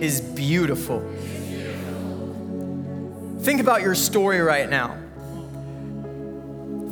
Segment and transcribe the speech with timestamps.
[0.00, 1.00] is beautiful.
[3.42, 4.96] Think about your story right now.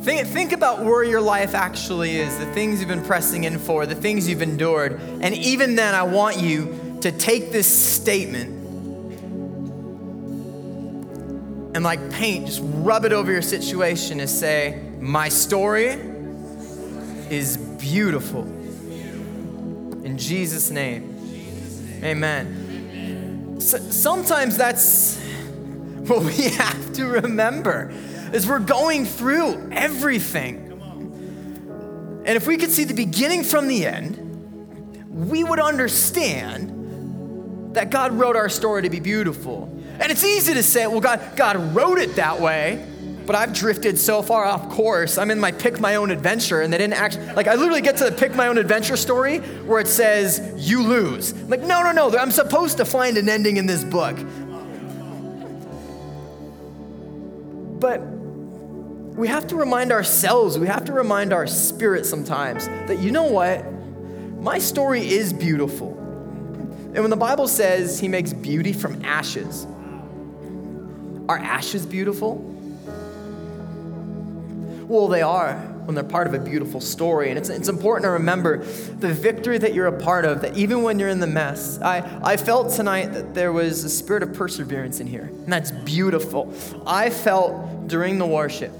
[0.01, 3.85] Think, think about where your life actually is, the things you've been pressing in for,
[3.85, 4.99] the things you've endured.
[5.21, 8.49] And even then, I want you to take this statement
[11.73, 15.87] and, like paint, just rub it over your situation and say, My story
[17.29, 18.41] is beautiful.
[20.03, 21.07] In Jesus' name.
[22.03, 22.60] Amen
[23.61, 25.19] sometimes that's
[26.07, 27.91] what we have to remember
[28.33, 30.67] is we're going through everything.
[32.25, 34.17] And if we could see the beginning from the end,
[35.09, 39.69] we would understand that God wrote our story to be beautiful.
[39.99, 42.85] And it's easy to say, well, God, God wrote it that way
[43.31, 45.17] but I've drifted so far off course.
[45.17, 47.95] I'm in my pick my own adventure, and they didn't actually, like, I literally get
[47.99, 51.31] to the pick my own adventure story where it says, you lose.
[51.31, 54.17] I'm like, no, no, no, I'm supposed to find an ending in this book.
[57.79, 58.01] But
[59.15, 63.23] we have to remind ourselves, we have to remind our spirit sometimes that, you know
[63.23, 63.63] what?
[64.41, 65.93] My story is beautiful.
[65.93, 69.65] And when the Bible says he makes beauty from ashes,
[71.29, 72.50] are ashes beautiful?
[74.91, 75.53] Well, they are
[75.85, 77.29] when they're part of a beautiful story.
[77.29, 80.83] And it's, it's important to remember the victory that you're a part of, that even
[80.83, 84.33] when you're in the mess, I, I felt tonight that there was a spirit of
[84.33, 86.53] perseverance in here, and that's beautiful.
[86.85, 88.73] I felt during the worship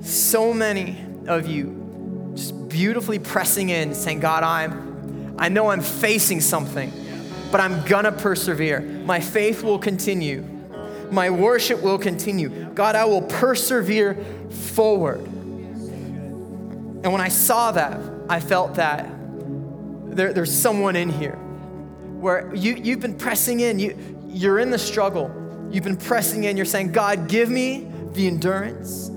[0.00, 6.40] so many of you just beautifully pressing in, saying, God, I'm, I know I'm facing
[6.40, 6.90] something,
[7.52, 8.80] but I'm gonna persevere.
[8.80, 10.55] My faith will continue
[11.12, 12.48] my worship will continue.
[12.74, 14.14] God, I will persevere
[14.50, 15.20] forward.
[17.06, 19.08] And when I saw that, I felt that
[20.06, 23.96] there, there's someone in here where you, you've been pressing in, you,
[24.26, 25.30] you're in the struggle.
[25.70, 29.10] You've been pressing in, you're saying, God, give me the endurance,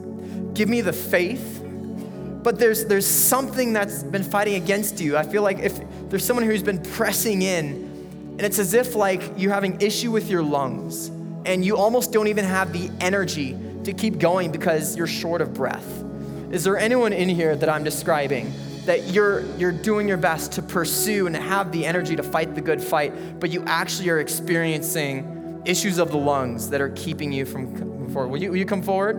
[0.54, 1.64] give me the faith.
[1.64, 5.18] But there's, there's something that's been fighting against you.
[5.18, 5.80] I feel like if
[6.10, 7.90] there's someone who's been pressing in,
[8.32, 11.12] and it's as if like you're having issue with your lungs
[11.46, 15.54] and you almost don't even have the energy to keep going because you're short of
[15.54, 16.04] breath.
[16.52, 18.52] Is there anyone in here that I'm describing
[18.86, 22.62] that you're, you're doing your best to pursue and have the energy to fight the
[22.62, 27.46] good fight, but you actually are experiencing issues of the lungs that are keeping you
[27.46, 28.30] from coming forward?
[28.30, 29.18] Will you, will you come forward?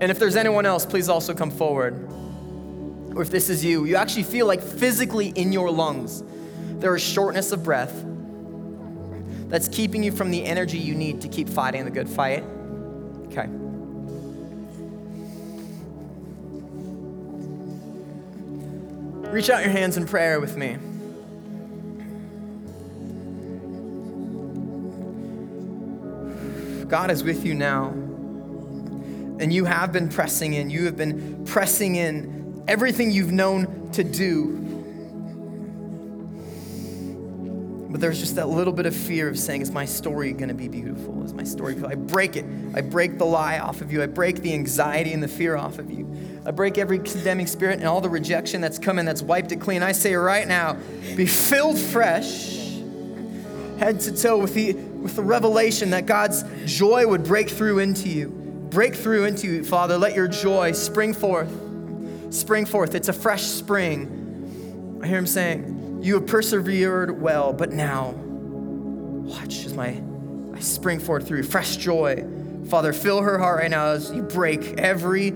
[0.00, 1.94] And if there's anyone else, please also come forward.
[3.14, 6.22] Or if this is you, you actually feel like physically in your lungs
[6.80, 8.04] there is shortness of breath
[9.48, 12.42] that's keeping you from the energy you need to keep fighting the good fight?
[13.26, 13.48] Okay.
[19.30, 20.78] Reach out your hands in prayer with me.
[26.88, 27.88] God is with you now.
[29.38, 30.70] And you have been pressing in.
[30.70, 34.65] You have been pressing in everything you've known to do
[37.88, 40.54] But there's just that little bit of fear of saying, Is my story going to
[40.54, 41.22] be beautiful?
[41.24, 41.76] Is my story?
[41.84, 42.44] I break it.
[42.74, 44.02] I break the lie off of you.
[44.02, 46.06] I break the anxiety and the fear off of you.
[46.44, 49.82] I break every condemning spirit and all the rejection that's coming that's wiped it clean.
[49.82, 50.76] I say right now,
[51.16, 52.56] be filled fresh,
[53.78, 58.08] head to toe, with the, with the revelation that God's joy would break through into
[58.08, 58.28] you.
[58.28, 59.96] Break through into you, Father.
[59.96, 61.50] Let your joy spring forth.
[62.34, 62.94] Spring forth.
[62.94, 65.00] It's a fresh spring.
[65.02, 70.00] I hear him saying, you have persevered well, but now, watch as my
[70.54, 72.24] I spring forth through fresh joy.
[72.68, 75.34] Father, fill her heart right now as you break every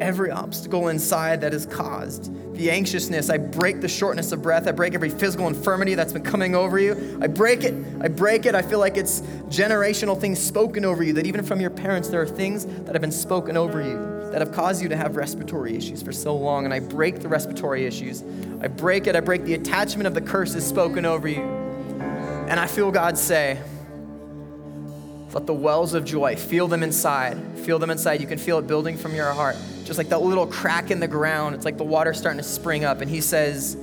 [0.00, 3.28] every obstacle inside that has caused the anxiousness.
[3.28, 4.66] I break the shortness of breath.
[4.66, 7.18] I break every physical infirmity that's been coming over you.
[7.20, 7.74] I break it.
[8.00, 8.54] I break it.
[8.54, 12.22] I feel like it's generational things spoken over you, that even from your parents, there
[12.22, 15.76] are things that have been spoken over you that have caused you to have respiratory
[15.76, 16.64] issues for so long.
[16.64, 18.22] And I break the respiratory issues.
[18.60, 19.16] I break it.
[19.16, 21.42] I break the attachment of the curses spoken over you.
[21.42, 23.60] And I feel God say,
[25.32, 27.38] let the wells of joy, feel them inside.
[27.58, 28.20] Feel them inside.
[28.20, 29.56] You can feel it building from your heart.
[29.84, 31.54] Just like that little crack in the ground.
[31.54, 33.00] It's like the water starting to spring up.
[33.00, 33.76] And He says,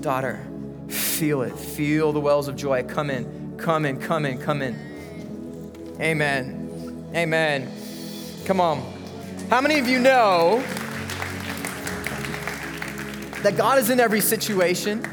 [0.00, 0.40] Daughter,
[0.88, 1.58] Feel it.
[1.58, 2.84] Feel the wells of joy.
[2.84, 5.96] Come in, come in, come in, come in.
[6.00, 7.10] Amen.
[7.14, 7.70] Amen.
[8.44, 8.95] Come on.
[9.48, 10.60] How many of you know
[13.44, 15.06] that God is in every situation?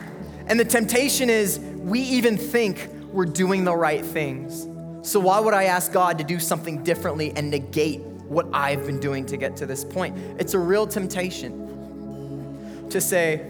[0.48, 4.68] And the temptation is we even think we're doing the right things.
[5.08, 9.00] So, why would I ask God to do something differently and negate what I've been
[9.00, 10.18] doing to get to this point?
[10.40, 13.46] It's a real temptation to say,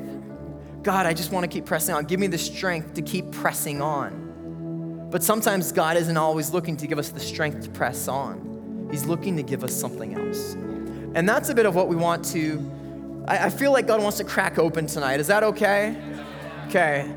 [0.81, 2.03] God, I just want to keep pressing on.
[2.03, 5.07] Give me the strength to keep pressing on.
[5.09, 9.05] But sometimes God isn't always looking to give us the strength to press on, He's
[9.05, 10.57] looking to give us something else.
[11.15, 13.23] And that's a bit of what we want to.
[13.27, 15.19] I, I feel like God wants to crack open tonight.
[15.19, 15.95] Is that okay?
[16.67, 17.13] Okay.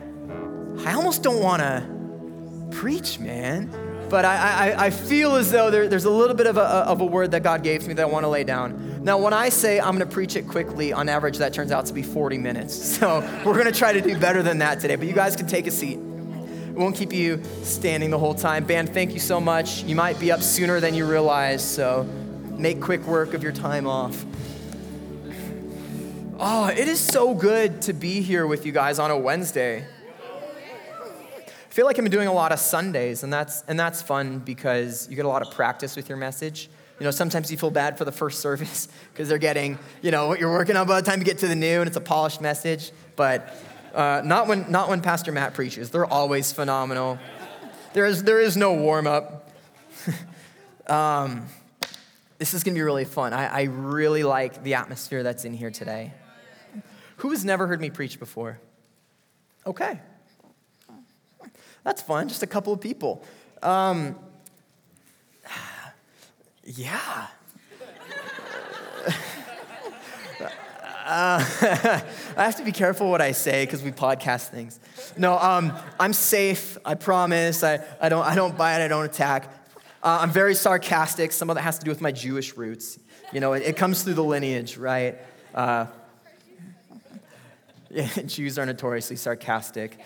[0.84, 3.70] I almost don't want to preach, man.
[4.08, 4.37] But I,
[4.72, 7.32] I, I feel as though there, there's a little bit of a, of a word
[7.32, 9.02] that God gave to me that I want to lay down.
[9.02, 11.87] Now, when I say I'm going to preach it quickly, on average, that turns out
[11.87, 12.76] to be 40 minutes.
[12.96, 14.96] So we're going to try to do better than that today.
[14.96, 15.98] But you guys can take a seat.
[15.98, 18.64] We won't keep you standing the whole time.
[18.64, 19.82] Band, thank you so much.
[19.84, 22.08] You might be up sooner than you realize, so
[22.58, 24.25] make quick work of your time off.
[26.38, 29.85] Oh, it is so good to be here with you guys on a Wednesday.
[31.03, 35.08] I feel like I'm doing a lot of Sundays, and that's, and that's fun because
[35.11, 36.70] you get a lot of practice with your message.
[36.99, 40.29] You know, sometimes you feel bad for the first service because they're getting, you know,
[40.29, 42.00] what you're working on by the time you get to the new, and it's a
[42.00, 42.93] polished message.
[43.17, 43.55] But
[43.94, 45.91] uh, not, when, not when Pastor Matt preaches.
[45.91, 47.19] They're always phenomenal.
[47.93, 49.50] There is, there is no warm up.
[50.87, 51.47] um,
[52.38, 53.33] this is going to be really fun.
[53.33, 56.12] I, I really like the atmosphere that's in here today.
[57.19, 58.61] Who has never heard me preach before?
[59.67, 60.00] Okay.
[61.83, 63.25] That's fun, just a couple of people.
[63.62, 64.19] Um,
[66.65, 67.27] yeah.
[71.06, 71.39] Uh,
[72.37, 74.81] I have to be careful what I say because we podcast things.
[75.17, 76.79] No, um, I'm safe.
[76.85, 77.62] I promise.
[77.62, 78.85] I, I, don't, I don't bite.
[78.85, 79.56] I don't attack.
[80.06, 81.32] Uh, I'm very sarcastic.
[81.32, 82.97] Some of that has to do with my Jewish roots.
[83.32, 85.19] You know, it, it comes through the lineage, right?
[85.53, 85.87] Uh,
[87.91, 89.99] yeah, Jews are notoriously sarcastic,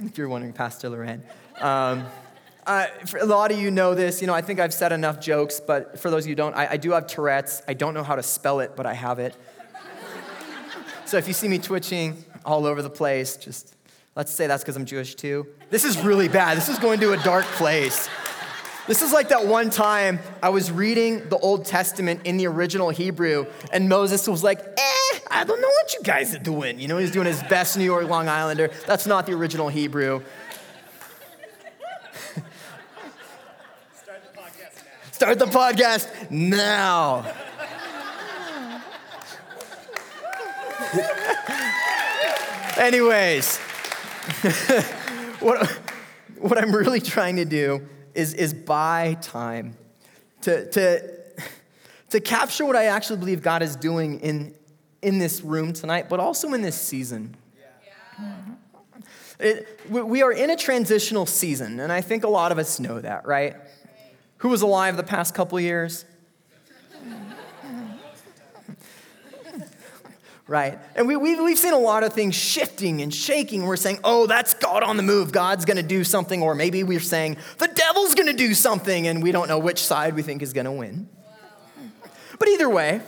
[0.00, 1.22] if you're wondering, Pastor Loren.
[1.62, 2.04] Um,
[2.66, 4.20] uh, a lot of you know this.
[4.20, 6.54] You know, I think I've said enough jokes, but for those of you who don't,
[6.54, 7.62] I, I do have Tourette's.
[7.66, 9.34] I don't know how to spell it, but I have it.
[11.06, 13.76] so if you see me twitching all over the place, just
[14.14, 15.46] let's say that's because I'm Jewish too.
[15.70, 16.58] This is really bad.
[16.58, 18.10] This is going to a dark place.
[18.86, 22.90] This is like that one time I was reading the Old Testament in the original
[22.90, 26.78] Hebrew, and Moses was like, eh, I don't know what you guys are doing.
[26.78, 28.70] You know, he's doing his best New York Long Islander.
[28.86, 30.22] That's not the original Hebrew.
[35.10, 37.24] Start the podcast now.
[42.78, 43.56] Anyways,
[45.40, 45.66] what,
[46.38, 47.84] what I'm really trying to do
[48.16, 49.76] is, is buy time
[50.42, 51.16] to, to,
[52.10, 54.54] to capture what I actually believe God is doing in,
[55.02, 57.36] in this room tonight, but also in this season.
[59.38, 63.00] It, we are in a transitional season, and I think a lot of us know
[63.00, 63.54] that, right?
[64.38, 66.06] Who was alive the past couple years?
[70.48, 70.78] Right?
[70.94, 73.64] And we, we've, we've seen a lot of things shifting and shaking.
[73.64, 75.32] We're saying, oh, that's God on the move.
[75.32, 76.42] God's going to do something.
[76.42, 79.82] Or maybe we're saying, the devil's going to do something, and we don't know which
[79.82, 81.08] side we think is going to win.
[82.38, 83.00] But either way,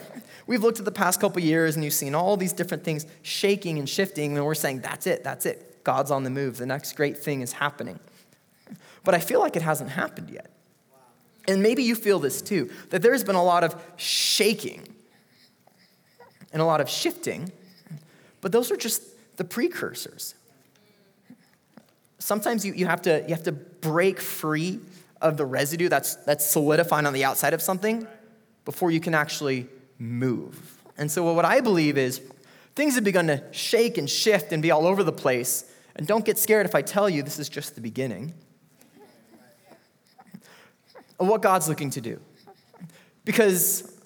[0.47, 3.77] we've looked at the past couple years and you've seen all these different things shaking
[3.77, 5.83] and shifting, and we're saying, that's it, that's it.
[5.83, 6.57] God's on the move.
[6.57, 7.99] The next great thing is happening.
[9.03, 10.49] But I feel like it hasn't happened yet.
[11.47, 14.87] And maybe you feel this too, that there's been a lot of shaking
[16.51, 17.51] and a lot of shifting,
[18.41, 19.03] but those are just
[19.37, 20.35] the precursors.
[22.19, 24.79] Sometimes you, you, have, to, you have to break free
[25.21, 28.07] of the residue that's, that's solidifying on the outside of something
[28.65, 30.77] before you can actually move.
[30.97, 32.21] And so, what I believe is
[32.75, 35.65] things have begun to shake and shift and be all over the place.
[35.95, 38.33] And don't get scared if I tell you this is just the beginning
[41.19, 42.19] of what God's looking to do.
[43.25, 43.98] Because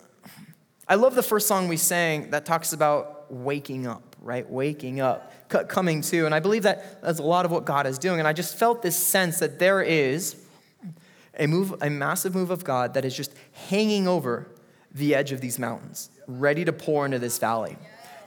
[0.87, 4.49] I love the first song we sang that talks about waking up, right?
[4.49, 6.25] Waking up, coming to.
[6.25, 8.19] And I believe that that's a lot of what God is doing.
[8.19, 10.35] And I just felt this sense that there is
[11.37, 13.33] a move, a massive move of God that is just
[13.69, 14.47] hanging over
[14.93, 17.77] the edge of these mountains, ready to pour into this valley.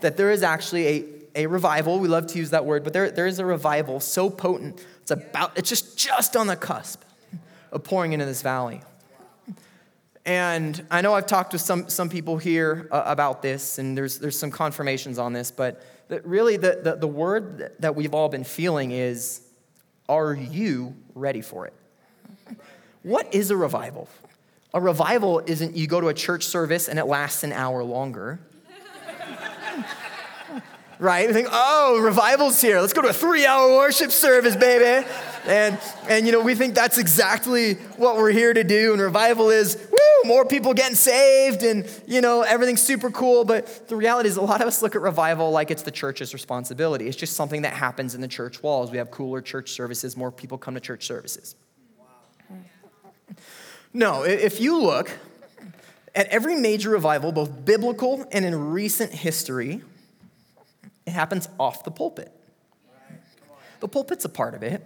[0.00, 1.04] That there is actually a,
[1.42, 4.28] a revival, we love to use that word, but there, there is a revival so
[4.28, 7.02] potent, it's about, it's just just on the cusp
[7.70, 8.80] of pouring into this valley.
[10.26, 14.18] And I know I've talked to some, some people here uh, about this, and there's,
[14.18, 15.80] there's some confirmations on this, but
[16.24, 19.42] really the, the, the word that we've all been feeling is
[20.08, 21.74] are you ready for it?
[23.02, 24.08] What is a revival?
[24.74, 28.40] A revival isn't you go to a church service and it lasts an hour longer.
[30.98, 31.28] right?
[31.28, 32.80] You think, oh, revival's here.
[32.80, 35.06] Let's go to a three hour worship service, baby.
[35.46, 35.78] And,
[36.08, 38.92] and, you know, we think that's exactly what we're here to do.
[38.92, 39.76] And revival is,
[40.26, 43.44] more people getting saved and, you know, everything's super cool.
[43.44, 46.32] But the reality is, a lot of us look at revival like it's the church's
[46.32, 47.08] responsibility.
[47.08, 48.90] It's just something that happens in the church walls.
[48.90, 51.54] We have cooler church services, more people come to church services.
[53.92, 55.10] No, if you look
[56.14, 59.82] at every major revival, both biblical and in recent history,
[61.06, 62.32] it happens off the pulpit.
[63.80, 64.82] The pulpit's a part of it.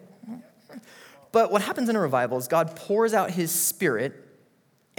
[1.32, 4.14] But what happens in a revival is God pours out his spirit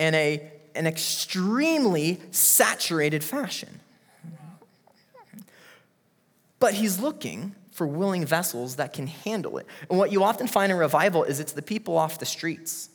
[0.01, 0.41] in a,
[0.73, 3.79] an extremely saturated fashion.
[6.59, 9.67] But he's looking for willing vessels that can handle it.
[9.89, 12.89] And what you often find in revival is it's the people off the streets.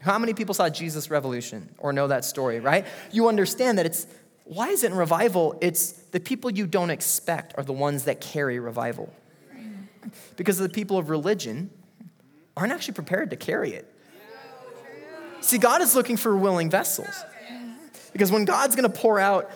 [0.00, 2.86] How many people saw Jesus Revolution or know that story, right?
[3.12, 4.06] You understand that it's
[4.44, 5.56] why is it in revival?
[5.60, 9.12] It's the people you don't expect are the ones that carry revival.
[10.36, 11.70] Because the people of religion
[12.56, 13.89] aren't actually prepared to carry it.
[15.40, 17.24] See, God is looking for willing vessels.
[18.12, 19.50] Because when God's gonna pour out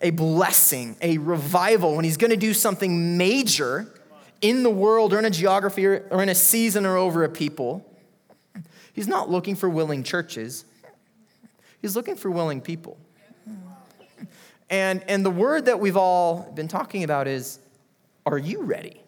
[0.00, 3.92] a blessing, a revival, when He's gonna do something major
[4.40, 7.28] in the world or in a geography or, or in a season or over a
[7.28, 7.84] people,
[8.92, 10.64] He's not looking for willing churches,
[11.80, 12.98] He's looking for willing people.
[14.70, 17.58] And, and the word that we've all been talking about is
[18.26, 19.00] are you ready?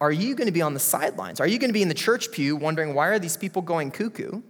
[0.00, 1.38] Are you going to be on the sidelines?
[1.38, 3.90] Are you going to be in the church pew wondering, why are these people going
[3.90, 4.42] cuckoo?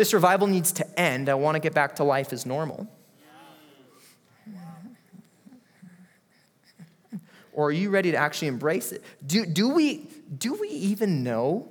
[0.00, 1.28] This revival needs to end.
[1.28, 2.88] I want to get back to life as normal.
[7.52, 9.04] Or are you ready to actually embrace it?
[9.26, 11.68] Do, do, we, do we even know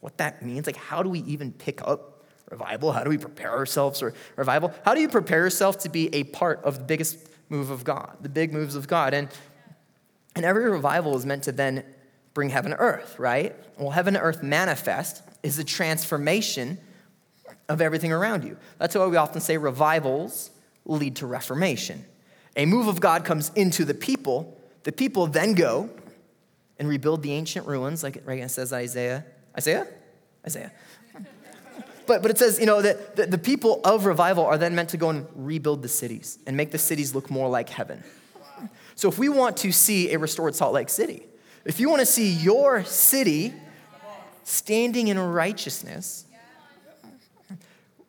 [0.00, 0.66] what that means?
[0.66, 2.90] Like, how do we even pick up revival?
[2.90, 4.74] How do we prepare ourselves for revival?
[4.84, 7.18] How do you prepare yourself to be a part of the biggest
[7.50, 9.14] move of God, the big moves of God?
[9.14, 9.28] And
[10.34, 11.84] and every revival is meant to then
[12.34, 13.54] bring heaven to earth, right?
[13.78, 16.78] Well, heaven to earth manifest is the transformation
[17.68, 18.56] of everything around you.
[18.78, 20.50] That's why we often say revivals
[20.84, 22.04] lead to reformation.
[22.56, 25.90] A move of God comes into the people, the people then go
[26.78, 29.24] and rebuild the ancient ruins, like it says Isaiah.
[29.56, 29.86] Isaiah?
[30.46, 30.72] Isaiah.
[32.06, 34.90] But, but it says, you know, that the, the people of revival are then meant
[34.90, 38.04] to go and rebuild the cities and make the cities look more like heaven.
[38.94, 41.22] So if we want to see a restored Salt Lake City,
[41.64, 43.54] if you want to see your city
[44.42, 46.26] standing in righteousness,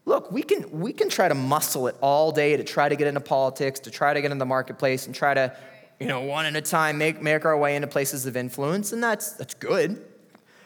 [0.05, 3.07] look, we can, we can try to muscle it all day to try to get
[3.07, 5.55] into politics, to try to get in the marketplace, and try to,
[5.99, 9.03] you know, one at a time make, make our way into places of influence, and
[9.03, 10.05] that's, that's good.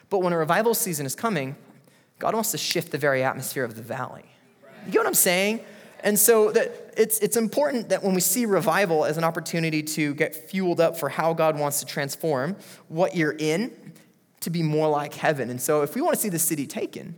[0.10, 1.56] But when a revival season is coming,
[2.18, 4.26] God wants to shift the very atmosphere of the valley.
[4.86, 5.62] You get what I'm saying?
[6.02, 10.14] And so that it's, it's important that when we see revival as an opportunity to
[10.16, 12.56] get fueled up for how God wants to transform
[12.88, 13.94] what you're in
[14.42, 15.50] to be more like heaven.
[15.50, 17.16] And so if we want to see the city taken,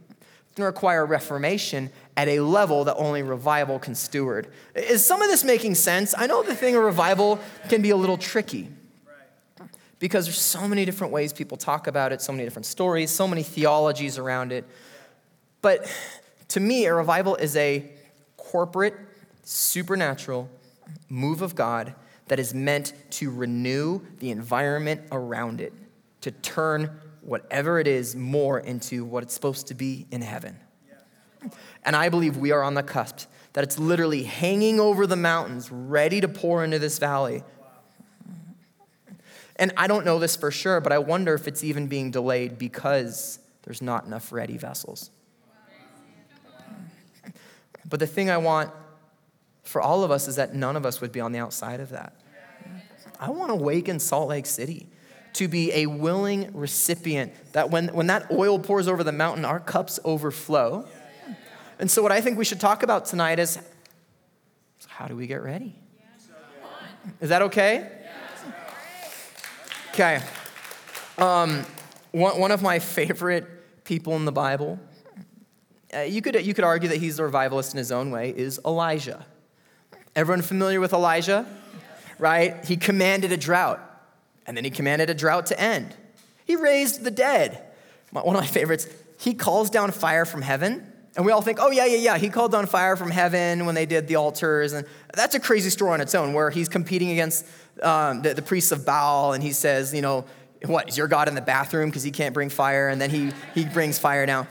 [0.56, 4.48] going to require reformation at a level that only revival can steward.
[4.76, 6.14] Is some of this making sense?
[6.18, 7.40] I know the thing of revival
[7.70, 8.70] can be a little tricky
[10.00, 13.28] because there's so many different ways people talk about it, so many different stories, so
[13.28, 14.66] many theologies around it.
[15.62, 15.90] But
[16.50, 17.90] to me, a revival is a
[18.36, 18.96] corporate,
[19.44, 20.50] supernatural
[21.08, 21.96] move of God
[22.28, 25.72] that is meant to renew the environment around it,
[26.22, 30.58] to turn whatever it is more into what it's supposed to be in heaven.
[31.84, 35.72] And I believe we are on the cusp, that it's literally hanging over the mountains,
[35.72, 37.44] ready to pour into this valley.
[39.56, 42.58] And I don't know this for sure, but I wonder if it's even being delayed
[42.58, 45.12] because there's not enough ready vessels.
[47.88, 48.72] But the thing I want
[49.64, 51.90] for all of us is that none of us would be on the outside of
[51.90, 52.14] that.
[53.20, 54.88] I want to awaken Salt Lake City
[55.34, 59.60] to be a willing recipient that when, when that oil pours over the mountain, our
[59.60, 60.88] cups overflow.
[61.80, 63.60] And so, what I think we should talk about tonight is
[64.88, 65.76] how do we get ready?
[67.20, 67.90] Is that okay?
[69.94, 70.22] Okay.
[71.18, 71.66] Um,
[72.12, 74.80] one, one of my favorite people in the Bible
[75.94, 78.60] uh, you, could, you could argue that he's a revivalist in his own way, is
[78.66, 79.26] Elijah.
[80.16, 81.46] Everyone familiar with Elijah?
[82.18, 82.64] Right?
[82.66, 83.80] He commanded a drought,
[84.46, 85.96] and then he commanded a drought to end.
[86.46, 87.64] He raised the dead.
[88.12, 88.88] One of my favorites,
[89.20, 92.30] he calls down fire from heaven, And we all think, oh, yeah, yeah, yeah, he
[92.30, 94.74] called down fire from heaven when they did the altars.
[94.74, 97.46] And that's a crazy story on its own, where he's competing against
[97.82, 100.26] um, the, the priests of Baal, and he says, you know,
[100.66, 102.90] what, is your God in the bathroom because he can't bring fire?
[102.90, 104.48] And then he, he brings fire down.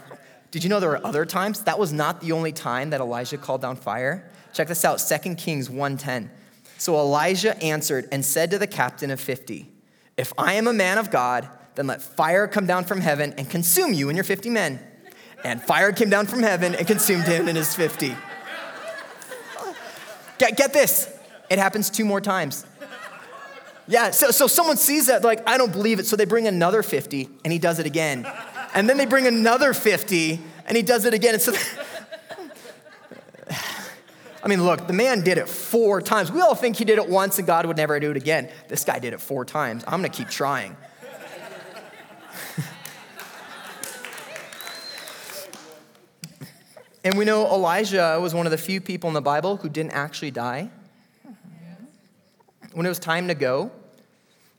[0.50, 1.62] Did you know there were other times?
[1.64, 4.28] That was not the only time that Elijah called down fire.
[4.52, 6.28] Check this out, 2 Kings 1.10.
[6.76, 9.70] So Elijah answered and said to the captain of 50,
[10.20, 13.48] If I am a man of God, then let fire come down from heaven and
[13.48, 14.78] consume you and your 50 men.
[15.42, 18.14] And fire came down from heaven and consumed him and his 50.
[20.36, 21.08] Get, get this,
[21.48, 22.66] it happens two more times.
[23.88, 26.82] Yeah, so, so someone sees that, like, I don't believe it, so they bring another
[26.82, 28.30] 50 and he does it again.
[28.74, 31.32] And then they bring another 50 and he does it again.
[31.32, 31.54] And so,
[34.42, 36.32] I mean, look, the man did it four times.
[36.32, 38.48] We all think he did it once and God would never do it again.
[38.68, 39.84] This guy did it four times.
[39.86, 40.78] I'm gonna keep trying.
[47.04, 49.92] and we know Elijah was one of the few people in the Bible who didn't
[49.92, 50.70] actually die.
[52.72, 53.70] When it was time to go,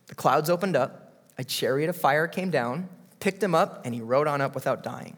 [0.07, 2.87] the clouds opened up, a chariot of fire came down,
[3.19, 5.17] picked him up, and he rode on up without dying.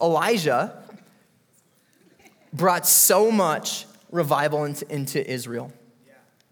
[0.00, 0.83] Elijah
[2.54, 5.72] brought so much revival into, into Israel.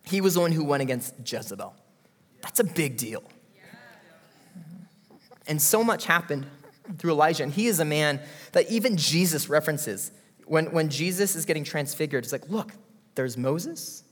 [0.05, 1.75] He was the one who went against Jezebel.
[2.43, 3.23] That's a big deal.
[5.47, 6.47] And so much happened
[6.99, 7.45] through Elijah.
[7.45, 10.11] And he is a man that even Jesus references.
[10.47, 12.73] When, when Jesus is getting transfigured, it's like, look,
[13.15, 14.03] there's Moses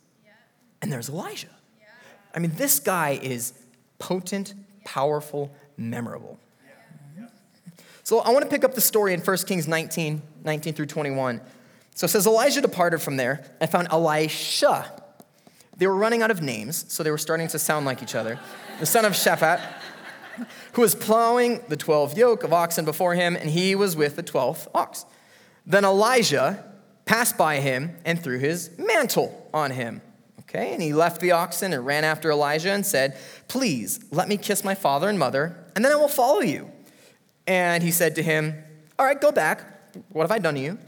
[0.80, 1.48] and there's Elijah.
[2.34, 3.52] I mean, this guy is
[3.98, 4.54] potent,
[4.84, 6.38] powerful, memorable.
[8.04, 11.40] So I want to pick up the story in 1 Kings 19, 19 through 21.
[11.94, 14.90] So it says Elijah departed from there and found Elisha.
[15.76, 18.38] They were running out of names, so they were starting to sound like each other.
[18.80, 19.60] The son of Shaphat,
[20.72, 24.22] who was plowing the 12 yoke of oxen before him, and he was with the
[24.22, 25.06] 12th ox.
[25.66, 26.64] Then Elijah
[27.04, 30.02] passed by him and threw his mantle on him.
[30.40, 33.16] Okay, and he left the oxen and ran after Elijah and said,
[33.46, 36.70] Please let me kiss my father and mother, and then I will follow you.
[37.46, 38.62] And he said to him,
[38.98, 39.64] All right, go back.
[40.10, 40.78] What have I done to you?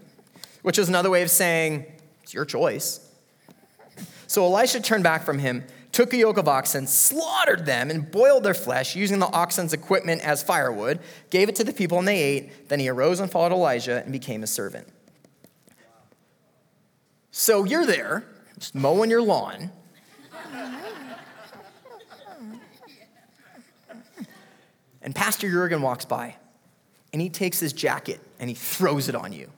[0.63, 1.87] Which is another way of saying,
[2.23, 3.01] It's your choice.
[4.27, 8.45] So Elisha turned back from him, took a yoke of oxen, slaughtered them, and boiled
[8.45, 12.23] their flesh using the oxen's equipment as firewood, gave it to the people, and they
[12.23, 12.69] ate.
[12.69, 14.89] Then he arose and followed Elijah and became a servant.
[17.31, 18.25] So you're there,
[18.59, 19.71] just mowing your lawn.
[25.03, 26.37] And Pastor Jurgen walks by
[27.13, 29.51] and he takes his jacket and he throws it on you.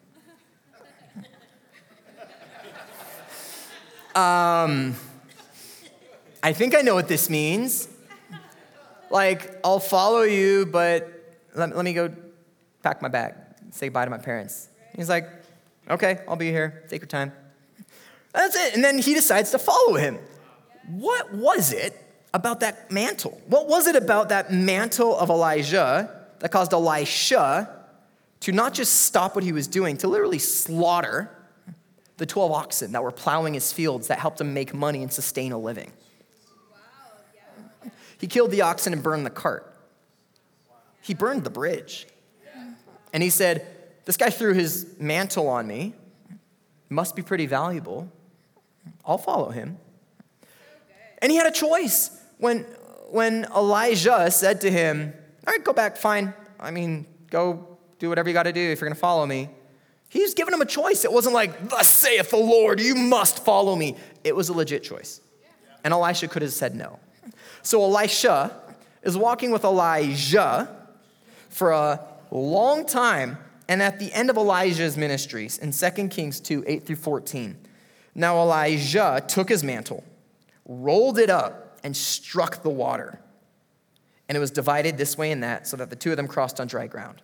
[4.14, 4.94] Um,
[6.42, 7.88] I think I know what this means.
[9.10, 11.08] Like, I'll follow you, but
[11.54, 12.12] let, let me go
[12.82, 13.34] pack my bag,
[13.70, 14.68] say goodbye to my parents.
[14.94, 15.28] He's like,
[15.90, 16.84] okay, I'll be here.
[16.88, 17.32] Take your time.
[18.32, 18.74] That's it.
[18.74, 20.18] And then he decides to follow him.
[20.88, 21.96] What was it
[22.32, 23.40] about that mantle?
[23.46, 27.68] What was it about that mantle of Elijah that caused Elisha
[28.40, 31.30] to not just stop what he was doing, to literally slaughter
[32.16, 35.52] the 12 oxen that were plowing his fields that helped him make money and sustain
[35.52, 35.92] a living?
[38.18, 39.70] He killed the oxen and burned the cart.
[41.02, 42.06] He burned the bridge.
[43.12, 43.66] And he said,
[44.06, 45.94] This guy threw his mantle on me.
[46.88, 48.10] Must be pretty valuable.
[49.04, 49.78] I'll follow him.
[51.18, 52.60] And he had a choice when,
[53.10, 55.12] when Elijah said to him,
[55.46, 56.32] All right, go back, fine.
[56.58, 59.50] I mean, go do whatever you got to do if you're going to follow me.
[60.14, 61.04] He was giving him a choice.
[61.04, 63.96] It wasn't like, Thus saith the Lord, you must follow me.
[64.22, 65.20] It was a legit choice.
[65.82, 67.00] And Elisha could have said no.
[67.62, 68.56] So Elisha
[69.02, 70.68] is walking with Elijah
[71.48, 72.00] for a
[72.30, 73.38] long time.
[73.68, 77.56] And at the end of Elijah's ministries in 2 Kings 2 8 through 14,
[78.14, 80.04] now Elijah took his mantle,
[80.64, 83.18] rolled it up, and struck the water.
[84.28, 86.60] And it was divided this way and that so that the two of them crossed
[86.60, 87.20] on dry ground.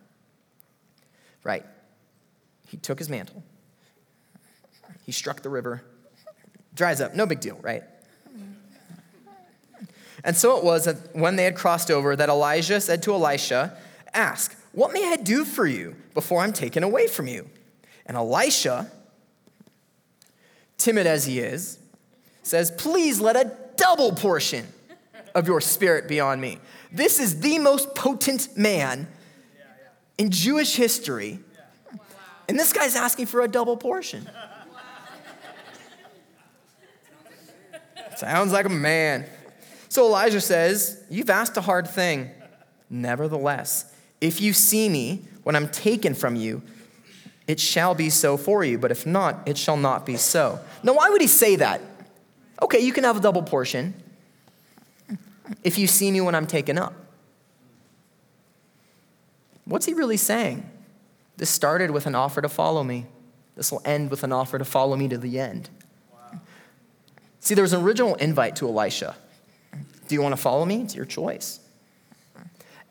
[1.45, 1.65] Right.
[2.71, 3.43] He took his mantle,
[5.05, 5.83] he struck the river,
[6.73, 7.83] dries up, no big deal, right?
[10.23, 13.77] And so it was that when they had crossed over that Elijah said to Elisha,
[14.13, 17.49] Ask, what may I do for you before I'm taken away from you?
[18.05, 18.89] And Elisha
[20.77, 21.77] timid as he is,
[22.43, 24.65] says, Please let a double portion
[25.35, 26.59] of your spirit be on me.
[26.89, 29.09] This is the most potent man
[30.17, 31.39] in Jewish history.
[32.51, 34.29] And this guy's asking for a double portion.
[38.17, 39.25] Sounds like a man.
[39.87, 42.29] So Elijah says, You've asked a hard thing.
[42.89, 46.61] Nevertheless, if you see me when I'm taken from you,
[47.47, 50.59] it shall be so for you, but if not, it shall not be so.
[50.83, 51.79] Now, why would he say that?
[52.61, 53.93] Okay, you can have a double portion
[55.63, 56.93] if you see me when I'm taken up.
[59.63, 60.69] What's he really saying?
[61.41, 63.07] This started with an offer to follow me.
[63.55, 65.71] This will end with an offer to follow me to the end.
[67.39, 69.15] See, there was an original invite to Elisha.
[70.07, 70.83] Do you want to follow me?
[70.83, 71.59] It's your choice.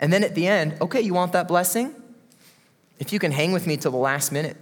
[0.01, 1.95] And then at the end, okay, you want that blessing?
[2.99, 4.57] If you can hang with me till the last minute.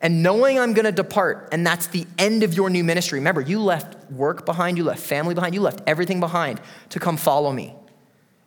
[0.00, 3.18] And knowing I'm going to depart, and that's the end of your new ministry.
[3.18, 7.16] Remember, you left work behind, you left family behind, you left everything behind to come
[7.16, 7.74] follow me.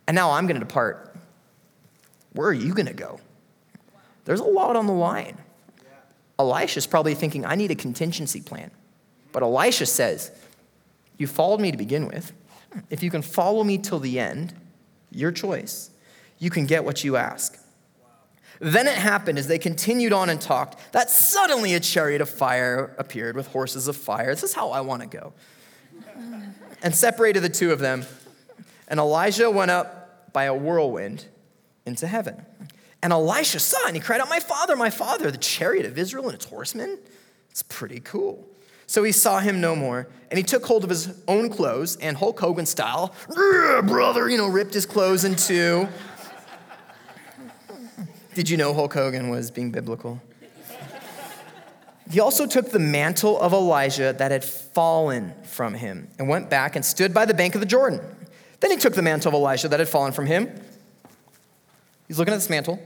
[0.07, 1.13] And now I'm going to depart.
[2.31, 3.19] Where are you going to go?
[4.29, 5.39] There's a lot on the line.
[6.37, 8.69] Elisha's probably thinking, I need a contingency plan.
[9.31, 10.29] But Elisha says,
[11.17, 12.31] You followed me to begin with.
[12.91, 14.53] If you can follow me till the end,
[15.09, 15.89] your choice.
[16.37, 17.57] You can get what you ask.
[18.59, 22.93] Then it happened as they continued on and talked that suddenly a chariot of fire
[22.99, 24.29] appeared with horses of fire.
[24.35, 25.33] This is how I want to go.
[26.83, 28.05] And separated the two of them.
[28.87, 31.25] And Elijah went up by a whirlwind
[31.83, 32.45] into heaven.
[33.01, 36.25] And Elisha saw and he cried out, My father, my father, the chariot of Israel
[36.25, 36.99] and its horsemen.
[37.49, 38.47] It's pretty cool.
[38.87, 42.17] So he saw him no more, and he took hold of his own clothes and
[42.17, 43.13] Hulk Hogan style,
[43.83, 45.87] brother, you know, ripped his clothes in two.
[48.33, 50.19] Did you know Hulk Hogan was being biblical?
[52.09, 56.75] He also took the mantle of Elijah that had fallen from him and went back
[56.75, 58.01] and stood by the bank of the Jordan.
[58.59, 60.49] Then he took the mantle of Elijah that had fallen from him.
[62.09, 62.79] He's looking at this mantle,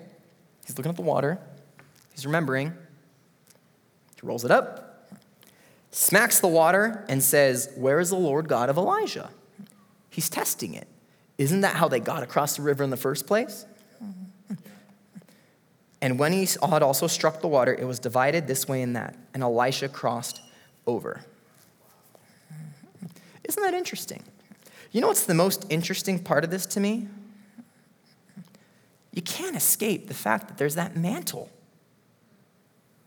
[0.66, 1.40] he's looking at the water,
[2.12, 2.74] he's remembering.
[4.22, 5.10] He rolls it up,
[5.92, 9.30] smacks the water, and says, Where is the Lord God of Elijah?
[10.10, 10.90] He's testing it.
[11.38, 13.66] Isn't that how they got across the river in the first place?
[16.02, 19.16] And when he had also struck the water, it was divided this way and that,
[19.34, 20.42] and Elisha crossed
[20.86, 21.24] over.
[23.46, 24.22] Isn't that interesting?
[24.92, 27.08] You know what's the most interesting part of this to me?
[29.13, 31.49] You can't escape the fact that there's that mantle.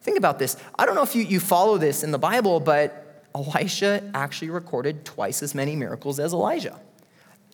[0.01, 0.57] Think about this.
[0.79, 5.05] I don't know if you, you follow this in the Bible, but Elisha actually recorded
[5.05, 6.79] twice as many miracles as Elijah.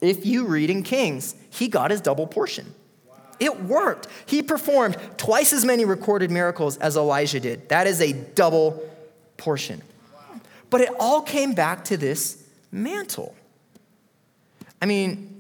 [0.03, 2.75] If you read in Kings, he got his double portion.
[3.41, 4.07] It worked.
[4.27, 7.71] He performed twice as many recorded miracles as Elijah did.
[7.71, 8.87] That is a double
[9.37, 9.83] portion.
[10.69, 13.35] But it all came back to this mantle.
[14.81, 15.32] I mean,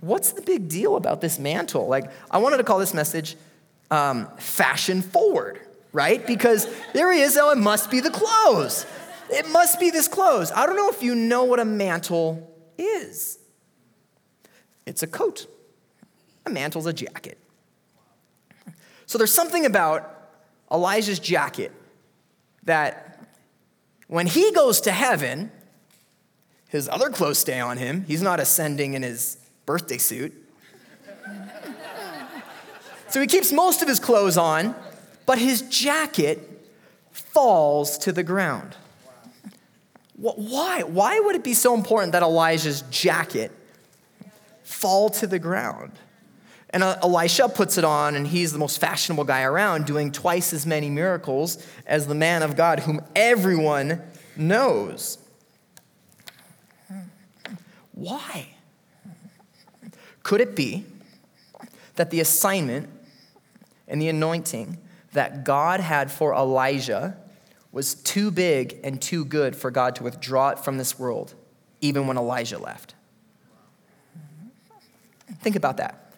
[0.00, 1.86] what's the big deal about this mantle?
[1.86, 3.36] Like, I wanted to call this message
[3.90, 5.60] um, fashion forward
[5.92, 6.26] right?
[6.26, 7.36] Because there he is.
[7.36, 8.86] Oh, it must be the clothes.
[9.30, 10.52] It must be this clothes.
[10.52, 13.38] I don't know if you know what a mantle is.
[14.86, 15.46] It's a coat.
[16.46, 17.38] A mantle's a jacket.
[19.06, 20.30] So there's something about
[20.70, 21.72] Elijah's jacket
[22.64, 23.18] that
[24.06, 25.50] when he goes to heaven,
[26.68, 28.04] his other clothes stay on him.
[28.06, 29.38] He's not ascending in his
[29.70, 30.32] birthday suit.
[33.08, 34.74] so he keeps most of his clothes on
[35.26, 36.40] but his jacket
[37.12, 38.74] falls to the ground.
[40.16, 40.82] Why?
[40.82, 43.52] Why would it be so important that Elijah's jacket
[44.64, 45.92] fall to the ground?
[46.70, 50.52] And uh, Elisha puts it on, and he's the most fashionable guy around, doing twice
[50.52, 54.02] as many miracles as the man of God, whom everyone
[54.36, 55.18] knows.
[57.92, 58.48] Why?
[60.30, 60.84] Could it be
[61.96, 62.88] that the assignment
[63.88, 64.78] and the anointing
[65.12, 67.16] that God had for Elijah
[67.72, 71.34] was too big and too good for God to withdraw it from this world,
[71.80, 72.94] even when Elijah left.
[75.40, 76.14] Think about that.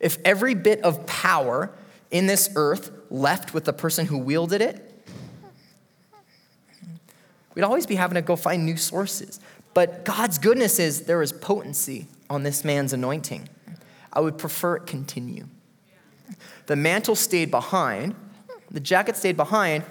[0.00, 1.72] If every bit of power
[2.10, 5.08] in this earth left with the person who wielded it,
[7.54, 9.40] we'd always be having to go find new sources.
[9.72, 13.48] But God's goodness is there is potency on this man's anointing.
[14.12, 15.46] I would prefer it continue.
[16.66, 18.14] The mantle stayed behind,
[18.70, 19.84] the jacket stayed behind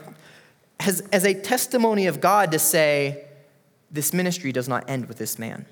[0.80, 3.26] as, as a testimony of God to say,
[3.92, 5.66] this ministry does not end with this man.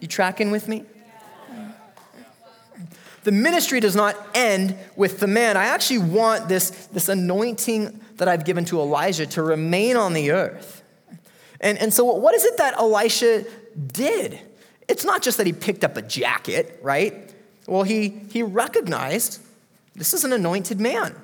[0.00, 0.84] You tracking with me?
[3.22, 5.56] The ministry does not end with the man.
[5.56, 10.30] I actually want this, this anointing that I've given to Elijah to remain on the
[10.30, 10.82] earth.
[11.60, 13.44] And, and so, what is it that Elisha
[13.92, 14.40] did?
[14.90, 17.32] It's not just that he picked up a jacket, right?
[17.68, 19.40] Well, he, he recognized
[19.94, 21.14] this is an anointed man.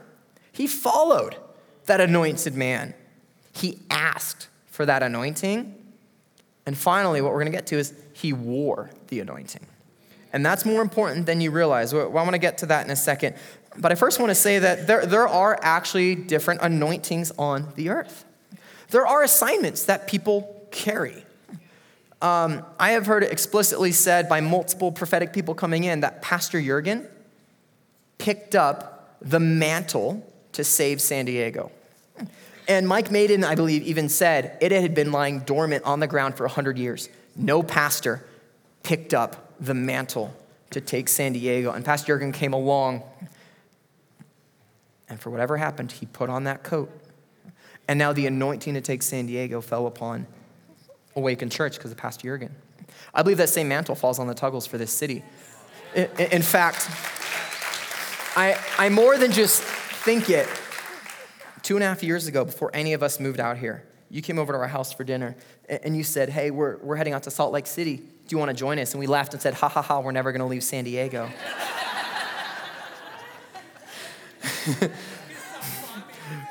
[0.53, 1.35] He followed
[1.87, 2.95] that anointed man.
[3.53, 5.75] He asked for that anointing.
[6.65, 9.67] And finally, what we're going to get to is he wore the anointing.
[10.33, 11.93] And that's more important than you realize.
[11.93, 13.35] I want to get to that in a second.
[13.77, 17.89] But I first want to say that there, there are actually different anointings on the
[17.89, 18.25] earth.
[18.91, 21.26] There are assignments that people carry.
[22.23, 26.61] Um, I have heard it explicitly said by multiple prophetic people coming in that Pastor
[26.61, 27.07] Jurgen
[28.19, 31.71] picked up the mantle to save San Diego.
[32.69, 36.37] And Mike Maiden, I believe, even said it had been lying dormant on the ground
[36.37, 37.09] for 100 years.
[37.37, 38.25] No pastor
[38.83, 40.35] picked up the mantle
[40.71, 41.73] to take San Diego.
[41.73, 43.03] And Pastor Jurgen came along,
[45.09, 46.91] and for whatever happened, he put on that coat.
[47.87, 50.27] And now the anointing to take San Diego fell upon
[51.17, 52.55] Awakened Church because of Pastor Jurgen.
[53.15, 55.25] I believe that same mantle falls on the Tuggles for this city.
[55.95, 56.89] In, in fact,
[58.37, 60.47] I, I more than just think it.
[61.63, 64.39] Two and a half years ago, before any of us moved out here, you came
[64.39, 65.35] over to our house for dinner
[65.69, 67.97] and you said, Hey, we're, we're heading out to Salt Lake City.
[67.97, 68.93] Do you want to join us?
[68.93, 71.29] And we laughed and said, Ha ha ha, we're never going to leave San Diego.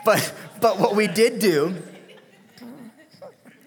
[0.05, 1.75] but, but what we did do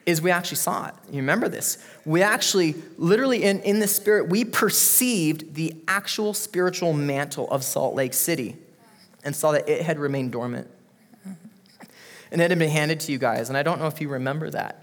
[0.09, 0.95] is we actually saw it.
[1.11, 1.77] You remember this?
[2.07, 7.95] We actually, literally in, in the spirit, we perceived the actual spiritual mantle of Salt
[7.95, 8.57] Lake City
[9.23, 10.67] and saw that it had remained dormant.
[12.33, 14.49] And it had been handed to you guys, and I don't know if you remember
[14.49, 14.83] that.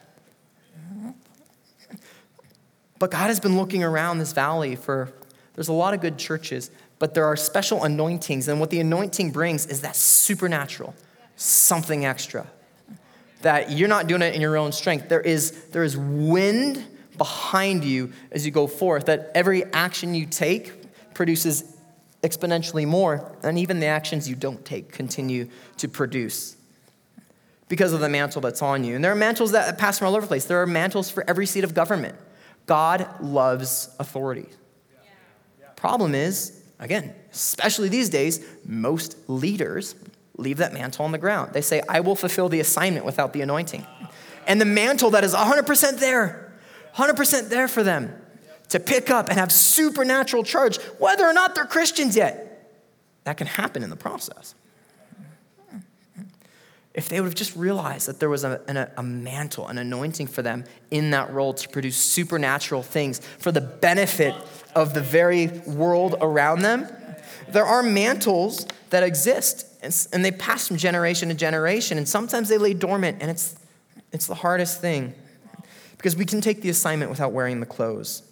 [3.00, 5.12] But God has been looking around this valley for,
[5.56, 9.32] there's a lot of good churches, but there are special anointings, and what the anointing
[9.32, 10.94] brings is that supernatural,
[11.36, 12.46] something extra
[13.46, 15.08] that you're not doing it in your own strength.
[15.08, 16.84] There is, there is wind
[17.16, 21.64] behind you as you go forth, that every action you take produces
[22.24, 26.58] exponentially more, and even the actions you don't take continue to produce
[27.68, 28.96] because of the mantle that's on you.
[28.96, 30.46] And there are mantles that pass from all over the place.
[30.46, 32.16] There are mantles for every seat of government.
[32.66, 34.48] God loves authority.
[35.76, 39.94] Problem is, again, especially these days, most leaders
[40.38, 41.54] leave that mantle on the ground.
[41.54, 43.86] They say, I will fulfill the assignment without the anointing.
[44.48, 46.54] And the mantle that is 100% there,
[46.96, 48.14] 100% there for them
[48.70, 52.74] to pick up and have supernatural charge, whether or not they're Christians yet.
[53.24, 54.56] That can happen in the process.
[56.94, 60.28] If they would have just realized that there was a, a, a mantle, an anointing
[60.28, 64.34] for them in that role to produce supernatural things for the benefit
[64.74, 66.88] of the very world around them,
[67.50, 69.68] there are mantles that exist
[70.12, 71.98] and they pass from generation to generation.
[71.98, 73.56] And sometimes they lay dormant, and it's,
[74.12, 75.14] it's the hardest thing
[75.98, 78.24] because we can take the assignment without wearing the clothes.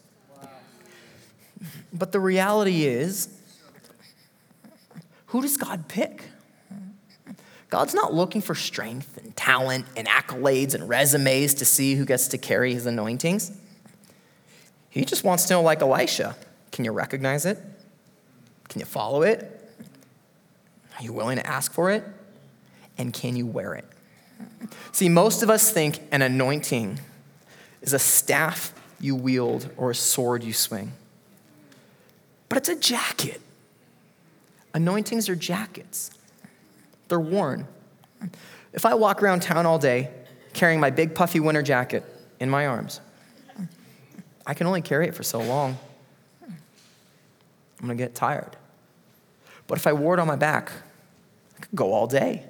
[1.91, 3.29] But the reality is,
[5.27, 6.23] who does God pick?
[7.69, 12.27] God's not looking for strength and talent and accolades and resumes to see who gets
[12.27, 13.51] to carry his anointings.
[14.91, 16.35] He just wants to know, like Elisha,
[16.71, 17.57] can you recognize it?
[18.69, 19.62] Can you follow it?
[20.97, 22.03] Are you willing to ask for it?
[22.97, 23.85] And can you wear it?
[24.91, 26.99] See, most of us think an anointing
[27.81, 30.93] is a staff you wield or a sword you swing.
[32.49, 33.41] But it's a jacket.
[34.73, 36.11] Anointings are jackets,
[37.07, 37.67] they're worn.
[38.73, 40.09] If I walk around town all day
[40.53, 42.03] carrying my big puffy winter jacket
[42.39, 43.01] in my arms,
[44.45, 45.77] I can only carry it for so long.
[46.43, 46.57] I'm
[47.81, 48.55] gonna get tired.
[49.67, 50.71] But if I wore it on my back,
[51.57, 52.45] I could go all day.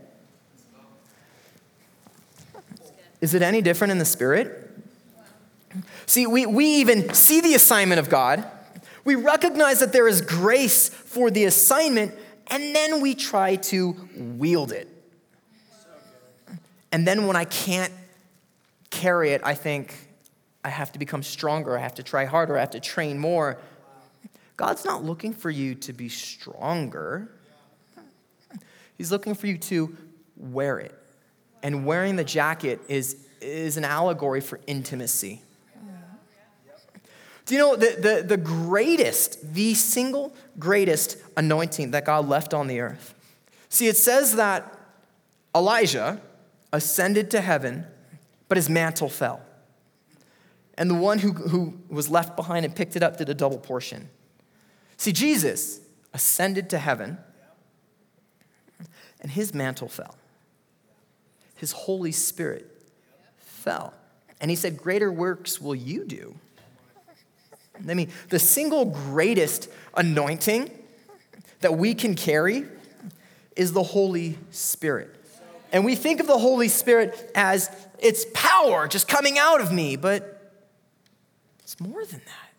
[3.21, 4.69] Is it any different in the spirit?
[6.05, 8.43] See, we, we even see the assignment of God.
[9.05, 12.13] We recognize that there is grace for the assignment,
[12.47, 14.89] and then we try to wield it.
[16.91, 17.91] And then when I can't
[18.89, 19.95] carry it, I think
[20.63, 23.59] I have to become stronger, I have to try harder, I have to train more.
[24.55, 27.31] God's not looking for you to be stronger.
[28.97, 29.97] He's looking for you to
[30.37, 30.97] wear it.
[31.63, 35.41] And wearing the jacket is, is an allegory for intimacy.
[37.45, 42.67] Do you know the, the, the greatest, the single greatest anointing that God left on
[42.67, 43.13] the earth?
[43.67, 44.79] See, it says that
[45.55, 46.21] Elijah
[46.71, 47.85] ascended to heaven,
[48.47, 49.41] but his mantle fell.
[50.77, 53.59] And the one who, who was left behind and picked it up did a double
[53.59, 54.09] portion.
[54.97, 55.79] See, Jesus
[56.13, 57.17] ascended to heaven,
[59.21, 60.15] and his mantle fell.
[61.55, 62.69] His Holy Spirit
[63.37, 63.93] fell.
[64.41, 66.35] And he said, Greater works will you do.
[67.87, 70.69] I mean, the single greatest anointing
[71.61, 72.65] that we can carry
[73.55, 75.15] is the Holy Spirit.
[75.71, 79.95] And we think of the Holy Spirit as its power just coming out of me,
[79.95, 80.51] but
[81.59, 82.52] it's more than that.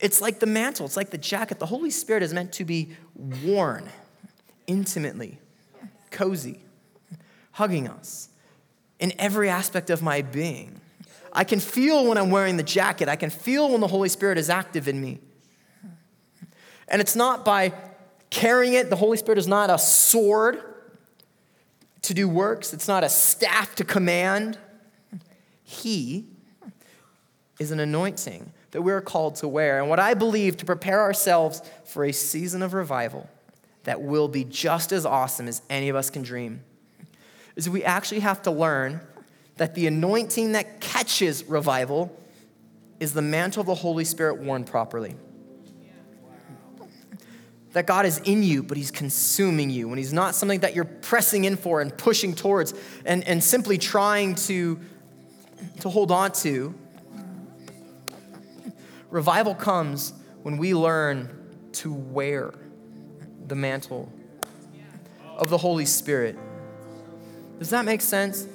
[0.00, 1.58] It's like the mantle, it's like the jacket.
[1.58, 3.88] The Holy Spirit is meant to be worn
[4.66, 5.38] intimately,
[6.10, 6.60] cozy,
[7.52, 8.30] hugging us
[8.98, 10.80] in every aspect of my being.
[11.32, 14.38] I can feel when I'm wearing the jacket, I can feel when the Holy Spirit
[14.38, 15.18] is active in me.
[16.88, 17.72] And it's not by
[18.30, 20.62] carrying it, the Holy Spirit is not a sword
[22.02, 24.58] to do works, it's not a staff to command.
[25.62, 26.26] He
[27.58, 29.80] is an anointing that we're called to wear.
[29.80, 33.28] And what I believe to prepare ourselves for a season of revival
[33.84, 36.62] that will be just as awesome as any of us can dream
[37.56, 39.00] is we actually have to learn
[39.56, 42.16] that the anointing that catches revival
[43.00, 45.16] is the mantle of the Holy Spirit worn properly.
[47.72, 49.88] That God is in you, but He's consuming you.
[49.90, 53.78] And He's not something that you're pressing in for and pushing towards and, and simply
[53.78, 54.78] trying to,
[55.80, 56.74] to hold on to.
[59.10, 61.28] Revival comes when we learn
[61.72, 62.52] to wear
[63.46, 64.12] the mantle
[65.36, 66.38] of the Holy Spirit.
[67.58, 68.46] Does that make sense?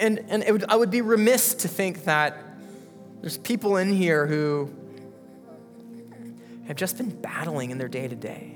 [0.00, 2.36] And, and would, I would be remiss to think that
[3.20, 4.72] there's people in here who
[6.68, 8.54] have just been battling in their day to day.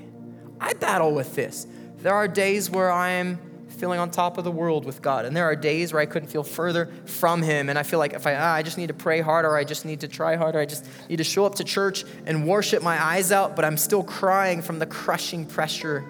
[0.61, 1.67] I battle with this.
[1.99, 3.41] There are days where I am
[3.73, 5.25] feeling on top of the world with God.
[5.25, 7.69] And there are days where I couldn't feel further from Him.
[7.69, 9.85] And I feel like if I, ah, I just need to pray harder, I just
[9.85, 13.03] need to try harder, I just need to show up to church and worship my
[13.03, 16.05] eyes out, but I'm still crying from the crushing pressure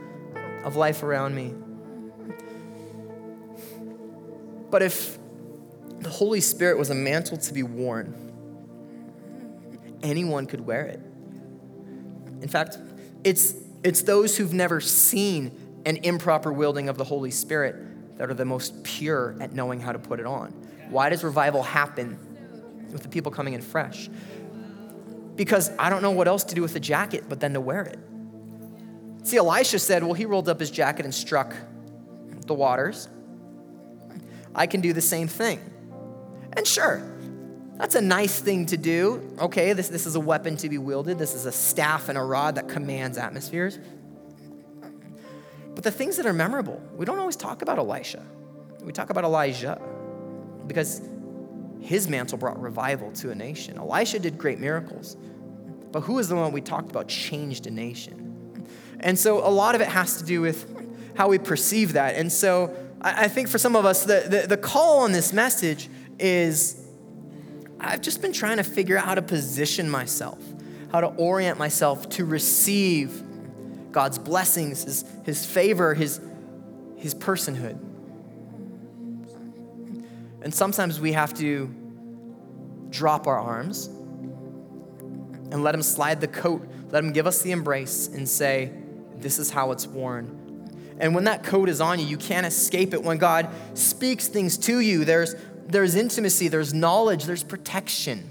[0.65, 1.55] of life around me.
[4.71, 5.19] But if
[6.01, 8.33] the Holy Spirit was a mantle to be worn,
[10.03, 11.01] anyone could wear it.
[12.41, 12.79] In fact,
[13.23, 15.53] it's, it's those who've never seen
[15.85, 19.93] and improper wielding of the Holy Spirit that are the most pure at knowing how
[19.93, 20.51] to put it on.
[20.91, 22.19] Why does revival happen
[22.93, 24.09] with the people coming in fresh?
[25.35, 27.83] Because I don't know what else to do with the jacket but then to wear
[27.83, 27.99] it.
[29.25, 31.55] See, Elisha said, well, he rolled up his jacket and struck
[32.47, 33.09] the waters.
[34.55, 35.61] I can do the same thing.
[36.53, 37.03] And sure,
[37.77, 39.35] that's a nice thing to do.
[39.41, 41.19] Okay, this, this is a weapon to be wielded.
[41.19, 43.79] This is a staff and a rod that commands atmospheres.
[45.83, 48.25] But the things that are memorable, we don't always talk about Elisha.
[48.83, 49.81] We talk about Elijah
[50.69, 51.03] because
[51.81, 53.79] his mantle brought revival to a nation.
[53.79, 55.17] Elisha did great miracles,
[55.91, 58.65] but who is the one we talked about changed a nation?
[59.01, 60.73] And so a lot of it has to do with
[61.17, 62.15] how we perceive that.
[62.15, 65.89] And so I, think for some of us, the, the, the call on this message
[66.21, 66.81] is
[67.81, 70.39] I've just been trying to figure out how to position myself,
[70.93, 73.25] how to orient myself to receive
[73.93, 76.21] God's blessings, His, his favor, His,
[76.97, 77.79] His personhood.
[80.43, 81.73] And sometimes we have to
[82.91, 88.09] drop our arms and let Him slide the coat, let Him give us the embrace
[88.09, 88.73] and say,
[89.17, 90.39] This is how it's worn.
[90.99, 93.03] And when that coat is on you, you can't escape it.
[93.03, 95.35] When God speaks things to you, there's,
[95.67, 98.29] there's intimacy, there's knowledge, there's protection.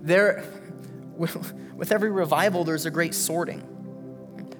[0.00, 0.44] There,
[1.16, 3.66] with every revival, there's a great sorting.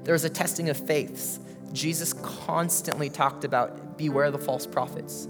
[0.05, 1.39] There's a testing of faiths.
[1.73, 5.29] Jesus constantly talked about beware the false prophets.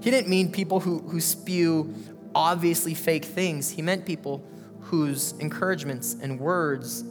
[0.00, 1.94] He didn't mean people who, who spew
[2.34, 3.70] obviously fake things.
[3.70, 4.44] He meant people
[4.82, 7.02] whose encouragements and words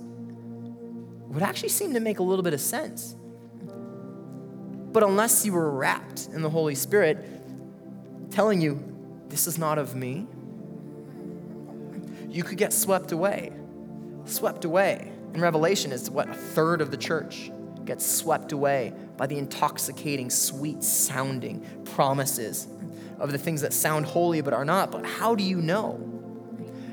[1.27, 3.15] would actually seem to make a little bit of sense.
[4.93, 7.25] But unless you were wrapped in the Holy Spirit,
[8.31, 8.81] telling you,
[9.27, 10.27] this is not of me,
[12.29, 13.51] you could get swept away.
[14.25, 17.51] Swept away in Revelation is what a third of the church
[17.85, 22.67] gets swept away by the intoxicating, sweet sounding promises
[23.19, 24.91] of the things that sound holy but are not.
[24.91, 26.03] But how do you know?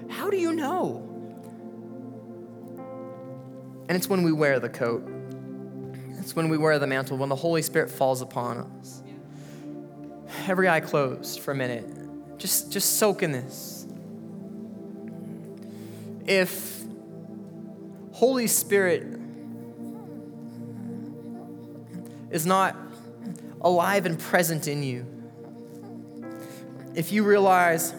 [0.08, 1.10] How do you know?
[3.88, 5.06] And it's when we wear the coat,
[6.18, 9.02] it's when we wear the mantle, when the Holy Spirit falls upon us.
[10.46, 12.38] Every eye closed for a minute.
[12.38, 13.86] Just, just soak in this.
[16.26, 16.73] If
[18.14, 19.02] Holy Spirit
[22.30, 22.76] is not
[23.60, 25.04] alive and present in you,
[26.94, 27.92] if you realize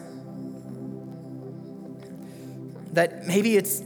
[2.93, 3.82] that maybe it's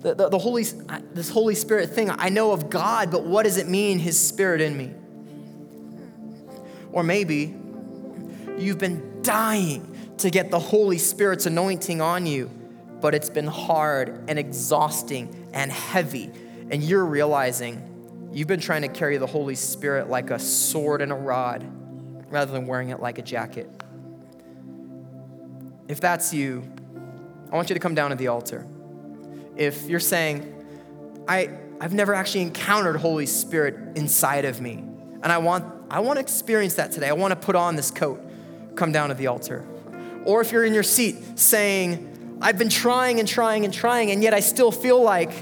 [0.00, 0.64] the, the, the, Holy,
[1.12, 4.62] this Holy Spirit thing, I know of God, but what does it mean, His Spirit
[4.62, 4.90] in me?
[6.92, 7.54] Or maybe
[8.56, 12.50] you've been dying to get the Holy Spirit's anointing on you
[13.04, 16.30] but it's been hard and exhausting and heavy.
[16.70, 21.12] And you're realizing you've been trying to carry the Holy Spirit like a sword and
[21.12, 21.66] a rod
[22.30, 23.68] rather than wearing it like a jacket.
[25.86, 26.64] if that's you,
[27.52, 28.66] I want you to come down to the altar.
[29.54, 30.64] If you're saying,
[31.28, 31.50] I,
[31.82, 34.82] I've never actually encountered Holy Spirit inside of me,
[35.22, 37.10] and I want, I want to experience that today.
[37.10, 38.18] I want to put on this coat.
[38.76, 39.62] Come down to the altar.
[40.24, 42.12] Or if you're in your seat saying,
[42.44, 45.32] I've been trying and trying and trying, and yet I still feel like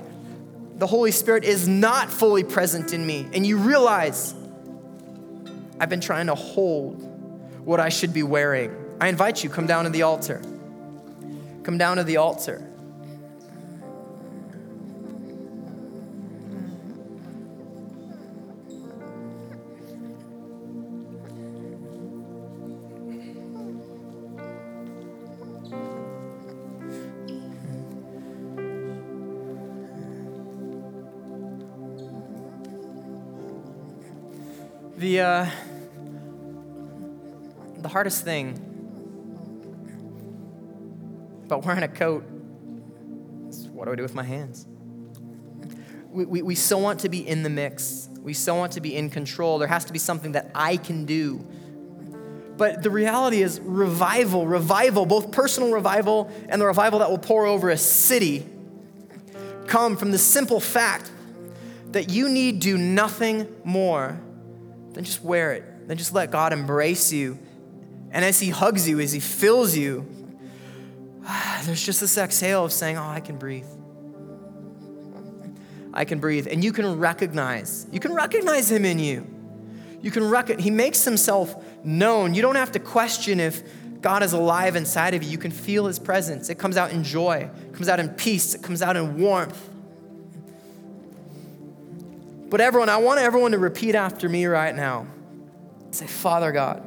[0.79, 4.37] the Holy Spirit is not fully present in me, and you realize
[5.81, 7.03] I've been trying to hold
[7.67, 8.73] what I should be wearing.
[9.01, 10.41] I invite you, come down to the altar.
[11.65, 12.65] Come down to the altar.
[35.13, 35.47] The, uh,
[37.83, 38.55] the hardest thing
[41.45, 42.25] about wearing a coat
[43.47, 44.67] is what do I do with my hands?
[46.09, 48.09] We, we, we so want to be in the mix.
[48.23, 49.59] We so want to be in control.
[49.59, 51.47] There has to be something that I can do.
[52.57, 57.45] But the reality is, revival, revival, both personal revival and the revival that will pour
[57.45, 58.49] over a city,
[59.67, 61.11] come from the simple fact
[61.91, 64.19] that you need do nothing more
[64.95, 65.89] than just wear it.
[65.89, 67.39] Then just let God embrace you.
[68.11, 70.07] And as He hugs you, as He fills you,
[71.65, 73.67] there's just this exhale of saying, Oh, I can breathe.
[75.95, 76.49] I can breathe.
[76.51, 79.27] And you can recognize, you can recognize Him in you.
[80.01, 82.35] You can recognize, He makes Himself known.
[82.35, 83.63] You don't have to question if
[84.01, 85.31] God is alive inside of you.
[85.31, 86.49] You can feel His presence.
[86.49, 89.71] It comes out in joy, it comes out in peace, it comes out in warmth.
[92.53, 95.07] But everyone, I want everyone to repeat after me right now.
[95.91, 96.83] Say, Father God,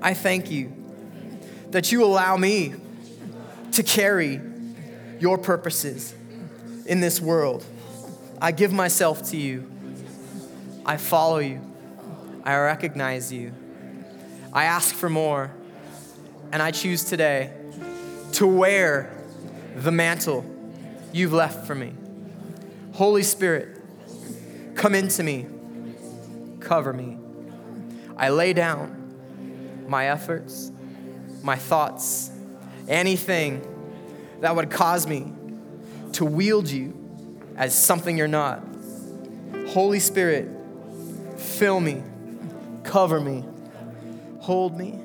[0.00, 0.72] I thank you
[1.72, 2.72] that you allow me
[3.72, 4.40] to carry
[5.20, 6.14] your purposes
[6.86, 7.66] in this world.
[8.40, 9.70] I give myself to you.
[10.86, 11.60] I follow you.
[12.42, 13.52] I recognize you.
[14.54, 15.50] I ask for more.
[16.50, 17.52] And I choose today
[18.32, 19.14] to wear
[19.74, 20.46] the mantle
[21.12, 21.92] you've left for me.
[22.94, 23.75] Holy Spirit,
[24.76, 25.46] Come into me,
[26.60, 27.18] cover me.
[28.16, 30.70] I lay down my efforts,
[31.42, 32.30] my thoughts,
[32.86, 33.66] anything
[34.40, 35.32] that would cause me
[36.12, 36.94] to wield you
[37.56, 38.62] as something you're not.
[39.68, 40.48] Holy Spirit,
[41.36, 42.02] fill me,
[42.84, 43.44] cover me,
[44.40, 45.00] hold me,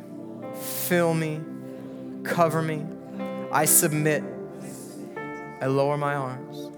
[0.88, 1.40] fill me,
[2.24, 2.86] cover me.
[3.52, 4.24] I submit.
[5.62, 6.70] I lower my arms.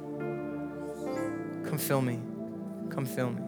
[1.67, 2.19] Come fill me.
[2.93, 3.41] Come fill me.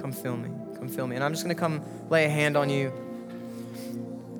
[0.00, 0.48] Come fill me.
[0.76, 1.16] Come fill me.
[1.16, 2.92] And I'm just going to come lay a hand on you.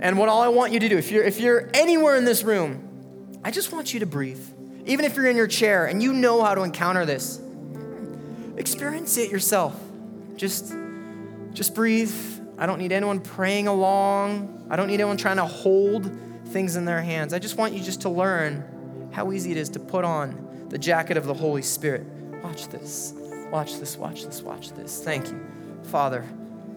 [0.01, 2.43] And what all I want you to do, if you're, if you're anywhere in this
[2.43, 4.43] room, I just want you to breathe.
[4.85, 7.41] Even if you're in your chair and you know how to encounter this,
[8.57, 9.75] experience it yourself.
[10.37, 10.75] Just,
[11.53, 12.15] just breathe.
[12.59, 14.67] I don't need anyone praying along.
[14.71, 16.11] I don't need anyone trying to hold
[16.49, 17.33] things in their hands.
[17.33, 20.79] I just want you just to learn how easy it is to put on the
[20.79, 22.05] jacket of the Holy Spirit.
[22.43, 23.13] Watch this.
[23.51, 25.03] Watch this, watch this, watch this.
[25.03, 25.41] Thank you.
[25.85, 26.25] Father,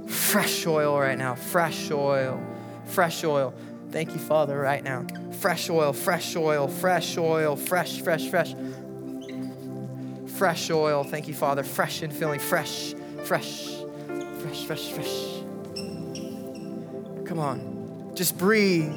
[0.07, 2.41] fresh oil right now, fresh oil,
[2.85, 3.53] fresh oil.
[3.91, 5.05] Thank you, Father, right now.
[5.39, 8.53] Fresh oil, fresh oil, fresh oil, fresh, fresh, fresh.
[10.27, 11.03] Fresh oil.
[11.03, 11.63] Thank you, Father.
[11.63, 12.93] Fresh and filling, fresh,
[13.23, 13.77] fresh,
[14.41, 15.41] fresh, fresh, fresh.
[17.25, 18.11] Come on.
[18.13, 18.93] Just breathe.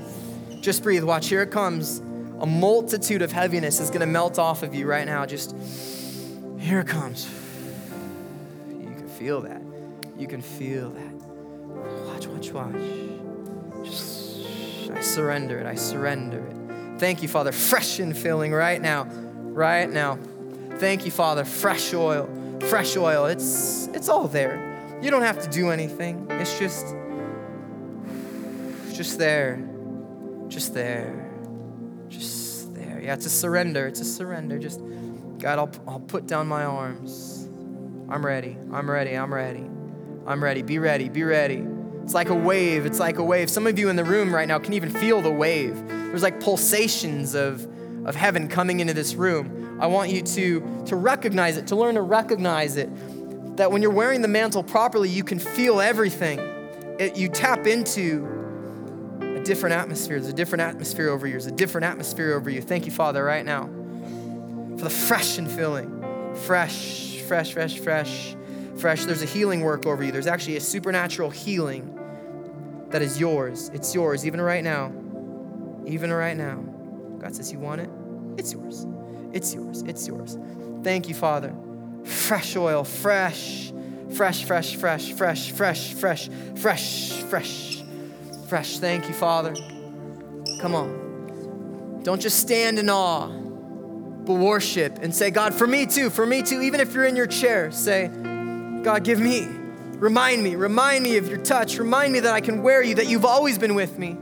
[0.60, 1.04] Just breathe.
[1.04, 2.00] Watch, here it comes.
[2.40, 5.24] A multitude of heaviness is going to melt off of you right now.
[5.24, 5.56] Just
[6.58, 7.41] here it comes
[9.22, 9.62] feel that.
[10.18, 11.14] You can feel that.
[12.08, 13.84] Watch, watch, watch.
[13.84, 15.66] Just, I surrender it.
[15.66, 16.98] I surrender it.
[16.98, 17.52] Thank you, Father.
[17.52, 19.04] Fresh and filling right now.
[19.04, 20.18] Right now.
[20.78, 21.44] Thank you, Father.
[21.44, 22.28] Fresh oil.
[22.62, 23.26] Fresh oil.
[23.26, 24.98] It's it's all there.
[25.00, 26.26] You don't have to do anything.
[26.28, 26.86] It's just
[28.92, 29.62] just there.
[30.48, 31.30] Just there.
[32.08, 33.00] Just there.
[33.00, 33.86] Yeah, it's a surrender.
[33.86, 34.58] It's a surrender.
[34.58, 34.80] Just
[35.38, 37.41] God, I'll, I'll put down my arms.
[38.12, 38.58] I'm ready.
[38.70, 39.16] I'm ready.
[39.16, 39.64] I'm ready.
[40.26, 40.60] I'm ready.
[40.60, 41.08] Be ready.
[41.08, 41.64] Be ready.
[42.02, 42.84] It's like a wave.
[42.84, 43.48] It's like a wave.
[43.48, 45.82] Some of you in the room right now can even feel the wave.
[45.88, 47.66] There's like pulsations of,
[48.06, 49.78] of heaven coming into this room.
[49.80, 52.90] I want you to, to recognize it, to learn to recognize it.
[53.56, 56.38] That when you're wearing the mantle properly, you can feel everything.
[56.98, 58.28] It, you tap into
[59.22, 60.20] a different atmosphere.
[60.20, 61.32] There's a different atmosphere over you.
[61.32, 62.60] There's a different atmosphere over you.
[62.60, 63.70] Thank you, Father, right now
[64.76, 66.34] for the fresh and filling.
[66.44, 68.36] Fresh fresh, fresh, fresh,
[68.76, 69.06] fresh.
[69.06, 70.12] There's a healing work over you.
[70.12, 71.98] There's actually a supernatural healing
[72.90, 73.70] that is yours.
[73.72, 74.92] It's yours, even right now.
[75.86, 76.56] Even right now.
[77.18, 77.88] God says, You want it?
[78.36, 78.86] It's yours.
[79.32, 79.80] It's yours.
[79.86, 80.36] It's yours.
[80.82, 81.54] Thank you, Father.
[82.04, 83.72] Fresh oil, fresh,
[84.14, 87.82] fresh, fresh, fresh, fresh, fresh, fresh, fresh, fresh,
[88.46, 88.78] fresh.
[88.78, 89.54] Thank you, Father.
[90.60, 92.02] Come on.
[92.02, 93.28] Don't just stand in awe,
[94.26, 96.62] worship and say, God, for me too, for me too.
[96.62, 98.08] Even if you're in your chair, say,
[98.82, 99.48] God, give me.
[99.96, 101.78] Remind me, remind me of your touch.
[101.78, 104.16] Remind me that I can wear you, that you've always been with me.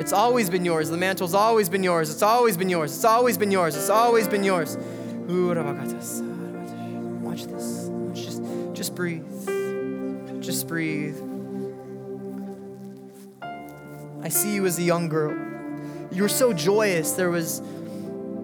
[0.00, 0.88] It's always been yours.
[0.88, 2.10] The mantle's always been yours.
[2.10, 2.92] It's always been yours.
[2.94, 3.76] It's always been yours.
[3.76, 4.76] It's always been yours.
[7.22, 7.90] Watch this.
[8.12, 8.42] Just,
[8.72, 9.24] just breathe.
[10.40, 11.16] Just breathe.
[14.22, 15.36] I see you as a young girl.
[16.10, 17.12] You were so joyous.
[17.12, 17.62] There was,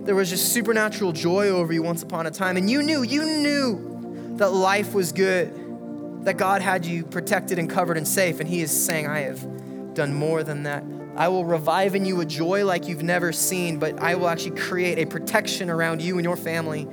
[0.08, 2.56] there was just supernatural joy over you once upon a time.
[2.56, 7.68] And you knew, you knew that life was good, that God had you protected and
[7.68, 8.40] covered and safe.
[8.40, 10.82] And He is saying, I have done more than that.
[11.14, 14.58] I will revive in you a joy like you've never seen, but I will actually
[14.58, 16.86] create a protection around you and your family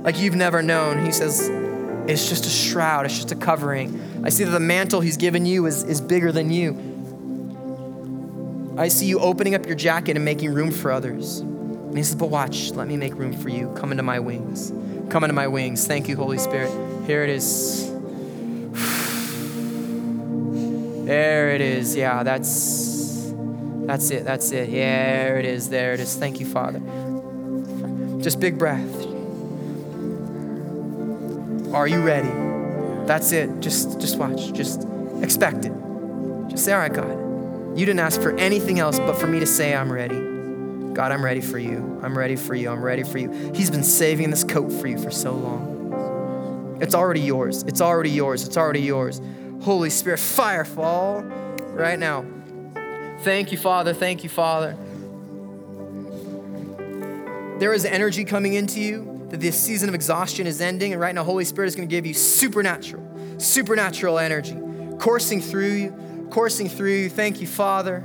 [0.00, 1.04] like you've never known.
[1.04, 1.48] He says,
[2.08, 4.24] it's just a shroud, it's just a covering.
[4.24, 8.74] I see that the mantle he's given you is, is bigger than you.
[8.76, 11.44] I see you opening up your jacket and making room for others.
[11.92, 13.70] And he says, But watch, let me make room for you.
[13.76, 14.72] Come into my wings.
[15.10, 15.86] Come into my wings.
[15.86, 16.70] Thank you, Holy Spirit.
[17.06, 17.90] Here it is.
[21.04, 21.94] There it is.
[21.94, 23.34] Yeah, that's
[23.86, 24.24] that's it.
[24.24, 24.70] That's it.
[24.70, 25.68] Yeah, there it is.
[25.68, 26.16] There it is.
[26.16, 26.80] Thank you, Father.
[28.22, 29.04] Just big breath.
[31.74, 32.30] Are you ready?
[33.06, 33.60] That's it.
[33.60, 34.54] Just just watch.
[34.54, 34.86] Just
[35.20, 35.74] expect it.
[36.48, 37.78] Just say, all right, God.
[37.78, 40.31] You didn't ask for anything else but for me to say I'm ready.
[40.92, 42.00] God, I'm ready for you.
[42.02, 42.70] I'm ready for you.
[42.70, 43.30] I'm ready for you.
[43.54, 46.78] He's been saving this coat for you for so long.
[46.80, 47.62] It's already yours.
[47.62, 48.46] It's already yours.
[48.46, 49.20] It's already yours.
[49.62, 52.24] Holy Spirit, fire fall right now.
[53.20, 53.94] Thank you, Father.
[53.94, 54.76] Thank you, Father.
[57.58, 61.14] There is energy coming into you that this season of exhaustion is ending, and right
[61.14, 64.58] now, Holy Spirit is going to give you supernatural, supernatural energy
[64.98, 67.08] coursing through you, coursing through you.
[67.08, 68.04] Thank you, Father.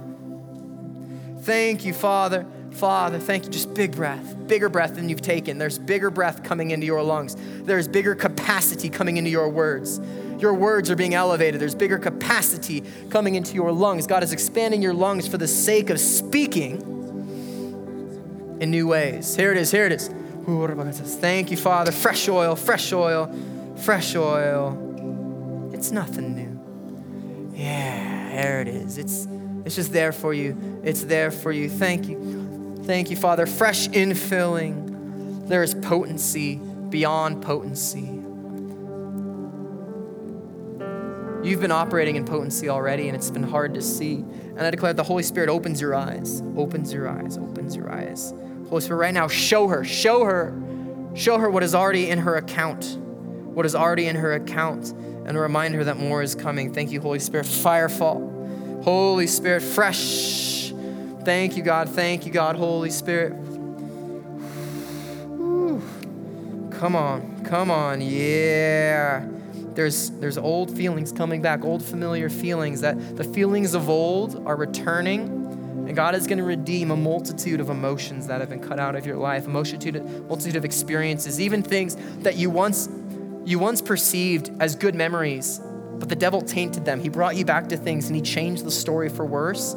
[1.41, 2.45] Thank you, Father.
[2.77, 3.49] Father, thank you.
[3.49, 5.57] Just big breath, bigger breath than you've taken.
[5.57, 7.35] There's bigger breath coming into your lungs.
[7.63, 9.99] There's bigger capacity coming into your words.
[10.37, 11.59] Your words are being elevated.
[11.59, 14.05] There's bigger capacity coming into your lungs.
[14.05, 16.77] God is expanding your lungs for the sake of speaking
[18.59, 19.35] in new ways.
[19.35, 19.71] Here it is.
[19.71, 20.11] Here it is.
[21.15, 21.91] Thank you, Father.
[21.91, 23.35] Fresh oil, fresh oil,
[23.77, 25.71] fresh oil.
[25.73, 27.53] It's nothing new.
[27.57, 28.99] Yeah, there it is.
[28.99, 29.27] It's,
[29.65, 30.79] it's just there for you.
[30.83, 31.69] It's there for you.
[31.69, 32.36] Thank you.
[32.87, 33.45] Thank you, Father.
[33.45, 35.49] Fresh infilling.
[35.49, 38.09] There is potency beyond potency.
[41.45, 44.15] You've been operating in potency already, and it's been hard to see.
[44.15, 48.33] And I declare the Holy Spirit opens your eyes, opens your eyes, opens your eyes.
[48.69, 50.57] Holy Spirit, right now, show her, show her,
[51.13, 52.97] show her what is already in her account,
[53.53, 54.91] what is already in her account,
[55.25, 56.73] and remind her that more is coming.
[56.73, 57.47] Thank you, Holy Spirit.
[57.47, 58.81] Fire fall.
[58.85, 60.56] Holy Spirit, fresh.
[61.27, 61.89] Thank you, God.
[61.89, 62.55] Thank you, God.
[62.55, 63.33] Holy Spirit.
[66.71, 67.99] Come on, come on.
[67.99, 69.27] Yeah.
[69.73, 74.55] There's, there's old feelings coming back, old familiar feelings, that the feelings of old are
[74.55, 75.27] returning.
[75.85, 78.95] And God is going to redeem a multitude of emotions that have been cut out
[78.95, 82.87] of your life, a multitude, multitude of experiences, even things that you once,
[83.43, 85.59] you once perceived as good memories,
[85.95, 87.01] but the devil tainted them.
[87.01, 89.75] He brought you back to things and he changed the story for worse.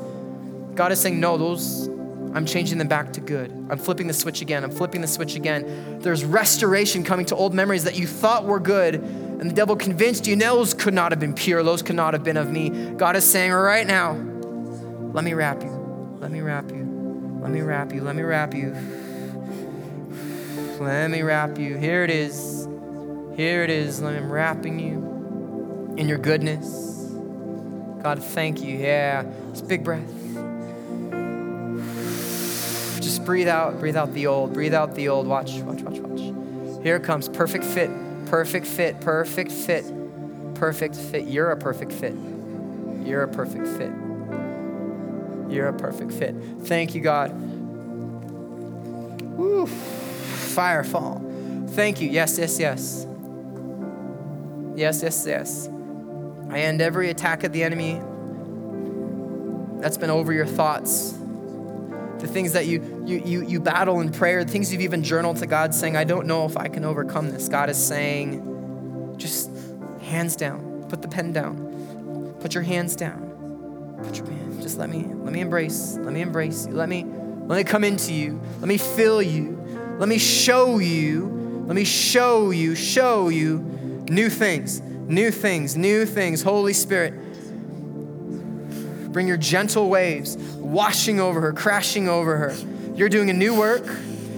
[0.75, 1.89] God is saying, No, those,
[2.35, 3.51] I'm changing them back to good.
[3.71, 4.65] I'm flipping the switch again.
[4.65, 5.99] I'm flipping the switch again.
[6.01, 10.27] There's restoration coming to old memories that you thought were good, and the devil convinced
[10.27, 12.71] you those could not have been pure, those could not have been of me.
[12.93, 14.13] God is saying right now,
[15.13, 15.71] let me wrap you.
[16.21, 17.39] Let me wrap you.
[17.41, 18.03] Let me wrap you.
[18.03, 18.77] Let me wrap you.
[20.79, 21.77] Let me wrap you.
[21.77, 22.69] Here it is.
[23.37, 24.01] Here it is.
[24.03, 27.11] I'm wrapping you in your goodness.
[28.03, 28.77] God, thank you.
[28.77, 29.25] Yeah.
[29.53, 30.20] Just big breath.
[33.01, 33.79] Just breathe out.
[33.81, 34.53] Breathe out the old.
[34.53, 35.27] Breathe out the old.
[35.27, 36.83] Watch, watch, watch, watch.
[36.83, 37.29] Here it comes.
[37.29, 37.91] Perfect fit
[38.31, 39.85] perfect fit, perfect fit,
[40.55, 41.27] perfect fit.
[41.27, 42.15] You're a perfect fit.
[43.03, 43.91] You're a perfect fit.
[45.53, 46.37] You're a perfect fit.
[46.63, 47.33] Thank you, God.
[49.37, 49.67] Woo.
[49.67, 51.21] Fire fall.
[51.71, 52.09] Thank you.
[52.09, 53.05] Yes, yes, yes.
[54.77, 55.69] Yes, yes, yes.
[56.51, 58.01] I end every attack of the enemy
[59.81, 61.19] that's been over your thoughts
[62.21, 65.47] the things that you, you, you, you battle in prayer, things you've even journaled to
[65.47, 67.49] God saying, I don't know if I can overcome this.
[67.49, 69.51] God is saying, just
[70.03, 73.31] hands down, put the pen down, put your hands down.
[74.05, 74.63] Put your hand.
[74.63, 75.99] Just let me, let me embrace.
[76.01, 76.73] Let me embrace you.
[76.73, 78.41] Let me, let me come into you.
[78.61, 79.59] Let me fill you.
[79.99, 81.63] Let me show you.
[81.67, 83.59] Let me show you, show you
[84.09, 86.43] new things, new things, new things.
[86.43, 87.13] Holy Spirit,
[89.13, 92.57] bring your gentle waves washing over her, crashing over her.
[93.01, 93.87] You're doing a new work.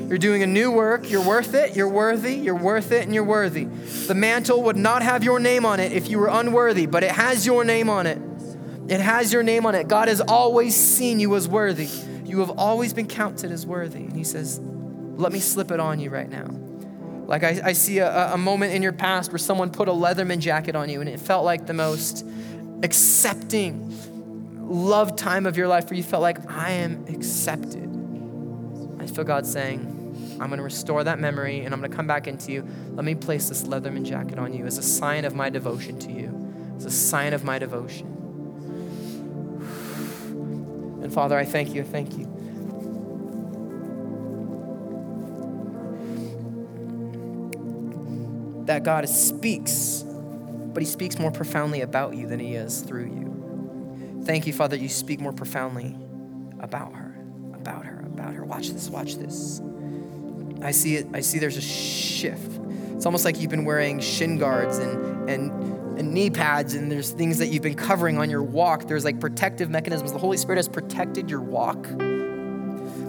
[0.06, 1.10] You're doing a new work.
[1.10, 1.74] You're worth it.
[1.74, 2.36] You're worthy.
[2.36, 3.64] You're worth it, and you're worthy.
[3.64, 7.10] The mantle would not have your name on it if you were unworthy, but it
[7.10, 8.22] has your name on it.
[8.86, 9.88] It has your name on it.
[9.88, 11.88] God has always seen you as worthy.
[12.24, 14.04] You have always been counted as worthy.
[14.04, 16.46] And He says, Let me slip it on you right now.
[17.26, 20.38] Like I, I see a, a moment in your past where someone put a letterman
[20.38, 22.24] jacket on you and it felt like the most
[22.84, 23.92] accepting,
[24.60, 27.91] love time of your life where you felt like, I am accepted.
[29.02, 32.06] I feel God saying, I'm going to restore that memory and I'm going to come
[32.06, 32.66] back into you.
[32.90, 36.12] Let me place this letterman jacket on you as a sign of my devotion to
[36.12, 38.06] you, as a sign of my devotion.
[41.02, 42.26] And Father, I thank you, thank you.
[48.66, 54.22] That God speaks, but He speaks more profoundly about you than He is through you.
[54.24, 55.96] Thank you, Father, you speak more profoundly
[56.60, 57.01] about her,
[58.32, 58.70] about her, about her.
[58.70, 59.60] Watch this, watch this.
[60.62, 62.60] I see it, I see there's a shift.
[62.94, 65.50] It's almost like you've been wearing shin guards and, and,
[65.98, 68.86] and knee pads, and there's things that you've been covering on your walk.
[68.86, 70.12] There's like protective mechanisms.
[70.12, 71.88] The Holy Spirit has protected your walk.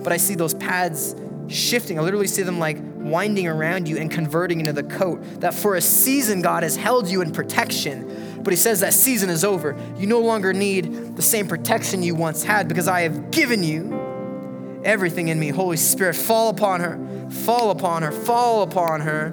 [0.04, 1.16] But I see those pads
[1.48, 2.00] shifting.
[2.00, 5.22] I literally see them like winding around you and converting into the coat.
[5.42, 8.42] That for a season, God has held you in protection.
[8.44, 9.78] But He says that season is over.
[9.98, 14.03] You no longer need the same protection you once had because I have given you
[14.86, 15.50] everything in me.
[15.50, 19.28] Holy Spirit, fall upon her, fall upon her, fall upon her.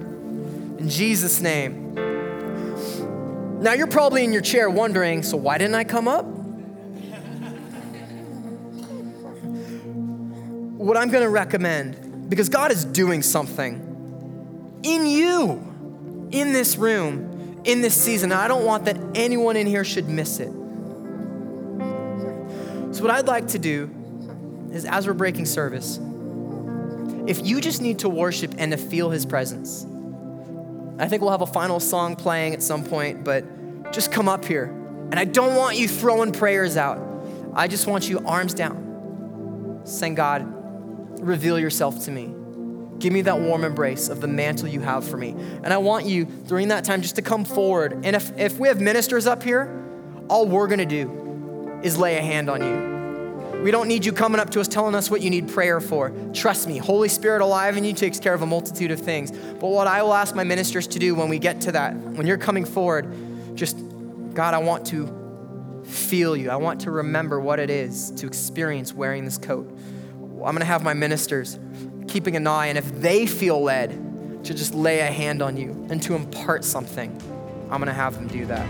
[0.79, 1.95] In Jesus' name.
[3.61, 6.25] Now you're probably in your chair wondering, so why didn't I come up?
[10.81, 17.61] what I'm going to recommend, because God is doing something in you, in this room,
[17.65, 18.31] in this season.
[18.31, 20.51] I don't want that anyone in here should miss it.
[22.93, 23.91] So, what I'd like to do
[24.71, 25.99] is, as we're breaking service,
[27.27, 29.85] if you just need to worship and to feel His presence,
[30.97, 34.45] I think we'll have a final song playing at some point, but just come up
[34.45, 34.65] here.
[34.65, 36.99] And I don't want you throwing prayers out.
[37.53, 40.45] I just want you arms down, saying, God,
[41.19, 42.33] reveal yourself to me.
[42.99, 45.31] Give me that warm embrace of the mantle you have for me.
[45.31, 47.93] And I want you during that time just to come forward.
[48.03, 49.83] And if, if we have ministers up here,
[50.29, 52.90] all we're gonna do is lay a hand on you.
[53.61, 56.11] We don't need you coming up to us telling us what you need prayer for.
[56.33, 59.29] Trust me, Holy Spirit alive in you takes care of a multitude of things.
[59.31, 62.25] But what I will ask my ministers to do when we get to that, when
[62.25, 63.13] you're coming forward,
[63.55, 63.77] just,
[64.33, 66.49] God, I want to feel you.
[66.49, 69.69] I want to remember what it is to experience wearing this coat.
[69.69, 71.59] I'm going to have my ministers
[72.07, 75.85] keeping an eye, and if they feel led to just lay a hand on you
[75.91, 77.15] and to impart something,
[77.69, 78.65] I'm going to have them do that.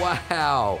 [0.00, 0.80] Wow,